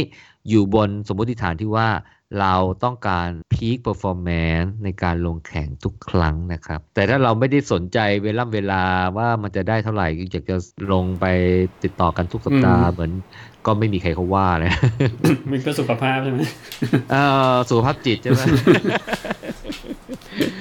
[0.49, 1.87] อยู่บนสมมติฐานที่ว่า
[2.39, 8.81] เราต้องการ peak performance ในการลงแข่งทุกครั้งนะครับ แต่ถ้าเราไม่ได้สนใจเวลาเวลา
[9.17, 10.55] ว่ามันจะได้เท่าไหร่อยากจะ
[10.91, 11.25] ลงไป
[11.83, 13.11] ติดต่อกันทุกสัปดาห์เหมือน
[13.65, 14.71] ก็ไม่มีใครเขาว่าเลย
[15.51, 16.39] มันก็สุขภาพใช่ไหม
[17.11, 17.15] เอ
[17.53, 18.41] อสุขภาพจิตใช่ไหม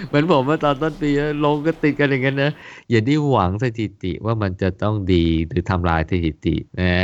[0.06, 1.10] เหมือนผมว่าตอนต้นปี
[1.44, 2.52] ลงก็ติดกันอย่างนั้นนะ
[2.90, 6.96] อย่าได้หวังสถิติว่ามันจะต้องดีหรือทำลายสถิตินะ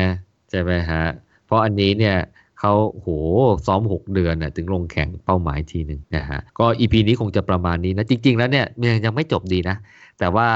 [0.50, 1.04] ใช่ไหมฮะ
[1.46, 2.16] เพราะอันนี้เนี่ย
[2.60, 3.08] เขาโห
[3.66, 8.66] ซ้อม 6 เดือนน่ะถึงลงแข่งเป้าหมายทีหนึ่งนะฮะก็อีพีนี้คงจะประมาณนี้นะ จริง ๆ แล้วเนี่ย
[9.04, 9.76] ยังไม่จบดีนะ
[10.18, 10.46] แต่ว่า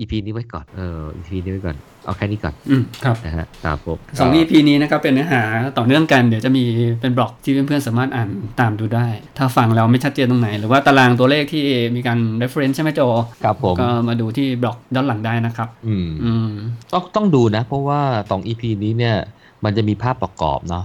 [0.00, 5.42] อีพีนี้ไว้ก่อนเอออีพีนี้ไว้ก่อนเอาแค่นี้ก่อนอืมครับนะฮะครับผมสองอีพีนี้นะครับเป็นเนื้อหา
[5.78, 6.64] ต่อเนื่องกันเดี๋ยวจะมี
[7.00, 8.28] เป็นบล็อกที่เพื่อนๆสามารถอ่าน
[8.60, 9.06] ตามดูได้
[9.38, 11.64] ถ้าฟังแล้วไม่ชัดเจนตรงไหน หรือว่าตารางตัวเลขที่
[11.96, 13.00] มีการ reference ใช่ไหมโจ
[13.44, 16.50] ครับผมก็มาดูที่บล็อกด้านหลังได้นะครับ อืมอืม
[16.92, 18.00] ต้องต้องดูนะ เพราะว่า
[18.30, 19.16] สองอีพีนี้เนี่ย
[19.64, 20.84] มันจะมีภาพประกอบเนาะ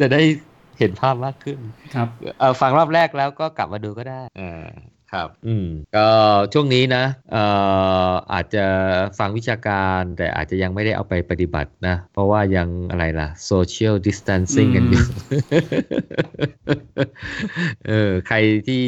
[0.00, 0.22] จะได้
[0.78, 1.58] เห็นภาพมากขึ้น
[1.94, 2.08] ครับ
[2.38, 4.68] เออฟังรอบแรกแล้วก็กลับมาดูก็ได้อ่า
[5.12, 5.66] ครับ อืม
[5.96, 6.08] ก็
[6.52, 7.44] ช่วงนี้นะเอ่
[8.10, 8.64] ออาจจะ
[9.18, 15.04] ฟังวิชาการแต่อาจจะยังไม่ได้เอาไปปฏิบัตินะ เพราะว่ายังอะไรล่ะ social distancing กันอยู่
[17.86, 18.36] เออ ใคร
[18.68, 18.82] ที่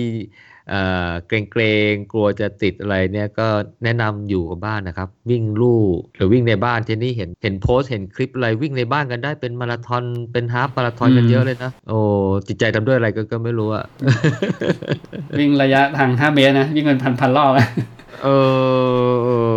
[1.29, 3.49] เกรงเกรงกลัวจะติดอะไรเนี่ยก็
[3.85, 5.83] แนะนำอยู่กับบ้านนะครับ วิ่งลู่
[6.17, 11.99] หรือวิ่งในบ้านที่นี่เห็นเห็นโพสเห็นคลิปอะไรวิ่งในบ้านกันได้เป็นมาราธอนเป็นฮาฟมาราธอนกันเยอะเลยนะโอ้
[12.49, 13.85] จิตใจทำด้วยอะไรก็ก็ไม่รู้อะ
[15.39, 17.51] วิ่งระยะทาง 5 เมตรนะ วิ่งเป็นพันพันรอบ
[18.25, 18.29] เอ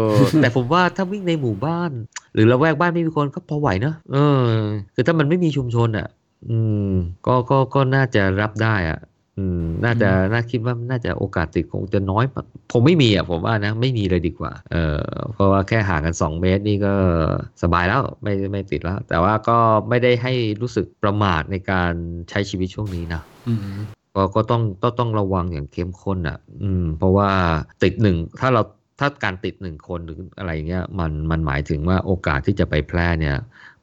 [0.07, 1.91] อแต่ผมว่าถ้าวิ่งในหมู่บ้าน
[2.33, 4.47] หรือละแวกบ้านไม่มีคนก็พอไหวเนอะเออ
[4.95, 6.07] คือถ้ามันไม่มีชุมชนอะ
[6.49, 6.57] อื
[6.89, 6.93] ม
[7.27, 8.99] ก็ก็ก็น่าจะรับได้อะ
[9.39, 12.25] อืม น่าจะน่าคิดว่าน่าจะโอกาสติดคงจะน้อย
[12.71, 14.99] ผมไม่มีอะผมว่านะไม่มีเลยดีกว่า เออ
[15.33, 16.93] เพราะว่าแค่ห่างกัน 2 เมตรนี่ก็
[17.63, 19.57] สบายแล้วไม่ไม่ติดแล้ว แต่ว่าก็
[19.89, 21.93] ไม่ได้ให้รู้สึกประมาทในการ
[22.29, 23.23] ใช้ชีวิตช่วงนี้นะ
[24.15, 27.29] ก็ก็ต้องต้องต้องระวังอย่างเข้มข้นอะ อืม เพราะว่า
[27.83, 28.61] ติดหนึ่งถ้าเรา
[28.99, 33.37] ถ้าการติดหนึ่งคนหรืออะไรเงี้ยมันมันหมายถึงว่าโอกาสที่จะไปแพร่เนี่ย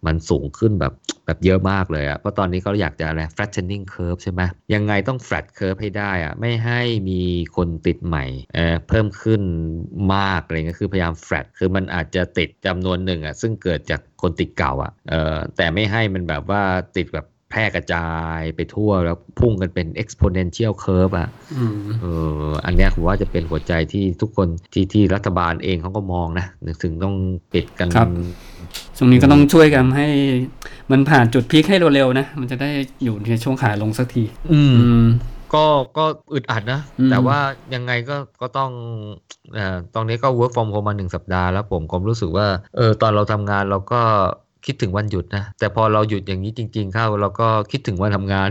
[0.06, 0.94] มันสูงขึ้นแบบ
[1.26, 4.42] แบบเยอะมากเลยอะเพราะตอนนี้เขาอยากจะอะไร flattening curve ใช่ไหม
[4.74, 7.22] ยังไงต้อง flat curve ให้ได้อะไม่ให้มี
[7.56, 9.42] คนติดใหม่เเพิ่มขึ้น
[10.14, 16.62] มากอะไรเงี้ยคือพยายาม flat คือมันอาจจะติดจำนวนหนึ่งอะซึ่งเกิดจากคนติดเก่าอะเออแต่ไม่ให้มันแบบว่า
[16.96, 21.28] ติดแบบแพร่กระจายไปทั่วแล้วพุ่งกันเป็น exponential curve อะ
[22.00, 22.04] เอ
[22.46, 26.46] ออันนี้ผมว่าจะเป็นหัวใจที่ทุกคนที่ที่รัฐบาลเองเขาก็มองนะ
[26.82, 27.14] ถึงต้อง
[27.52, 27.88] ปิดกัน
[28.96, 30.06] ช่วงนี้ก็ต้องช่วยกันให้
[30.90, 32.70] มันผ่านจุดพีคให้เร็วๆนะ มันจะได้
[33.04, 34.60] อยู่ในช่วงขาลงสักที อื
[35.00, 35.02] ม
[35.54, 35.64] ก็
[35.98, 36.04] ก็
[36.34, 37.38] อึดอัดนะอืมแต่ว่า
[37.74, 38.70] ยังไงก็ก็ต้อง
[39.54, 42.46] เอ่อตอนนี้ก็ work from home มาหนึ่งสัปดาห์แล้วผมผมรู้สึกว่า
[42.76, 44.00] เออตอนเราทำงานเราก็
[44.66, 48.48] คิดถึงวันหยุดนะ แต่พอเราหยุดอย่างนี้จริง ๆ เข้าเราก็คิดถึงวันทำงาน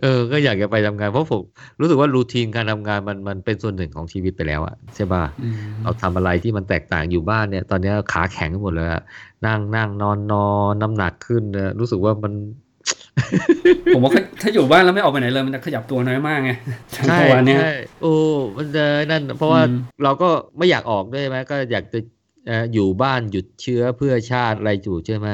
[0.00, 1.42] เออ ก็อยากจะไปทำงานเพราะผม
[1.80, 9.02] รู้สึกว่ารูทีนการทำงานมันมันเป็นส่วนหนึ่งของชีวิตไปแล้วอะใช่ป่ะอืมเราทำอะไรที่มันแตกต่างอยู่บ้านเนี่ย ตอนนี้ขาแข็งไปหมดเลยอะ
[9.46, 12.32] นั่งนั่งนอนนอนน้ำหนักขึ้นเนี่ยรู้สึกว่ามัน
[13.94, 14.12] ผมว่า
[14.42, 16.50] ถ้าอยู่บ้านแล้วไม่ออกไปไหนเลยมันจะขยับตัวน้อยมากไง
[16.96, 18.14] ทั้งใช่ตัวเนี้ยใช่โอ้
[18.56, 25.28] มันจะนั่น เพราะว่าอืมเราก็ไม่อยากออกด้วยไหมก็อยากจะเอ่ออยู่บ้านหยุดเชื้อเพื่อชาติอะไรอยู่ใช่ไหม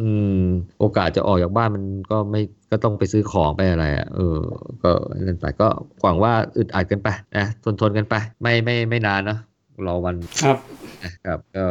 [0.00, 0.08] อื
[0.42, 0.44] ม
[0.80, 2.40] โอกาสจะออกจากบ้านมันก็ไม่
[2.70, 4.38] ก็ต้องไปซื้อของไปอะไรอะเออ
[4.82, 4.90] ก็
[5.20, 5.68] นั่นไปก็
[6.02, 9.38] หวังว่าอึดอัดกันไปนะทนทนกันไป ไม่ไม่ไม่นานเนอะ
[9.86, 10.56] รอวันครับ
[11.04, 11.66] นะครับก็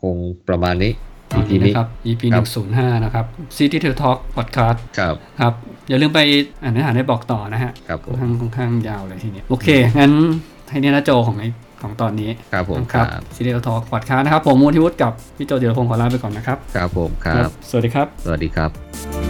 [0.00, 0.14] คง
[0.48, 0.92] ประมาณนี้
[1.32, 2.46] ตอน EP นี้นี้นะครับ EP ครับ
[2.76, 3.24] 105นะครับ
[3.56, 5.52] City Tail Talk Podcast ครับครับ
[5.88, 6.20] อย่าลืมไป
[6.62, 9.68] อ่านเนื้อหาในบอกต่อนะฮะครับผค่อนมข้างค่อนข้างยาวเลยทีนี้โอเค
[10.00, 10.12] งั้น
[10.68, 11.48] ให้เนี่ยนะโจของไอ้
[11.82, 19.25] ของตอนนี้ครับผมนะคครัรับบ City Tail Talk Podcast นะครับ ผมมูลทิวุฒิกับพี่โจเดียรพงศ์ขอลาไปก่อนนะครับ ครับผมครับ สวัสดีครับ สวัสดีครับ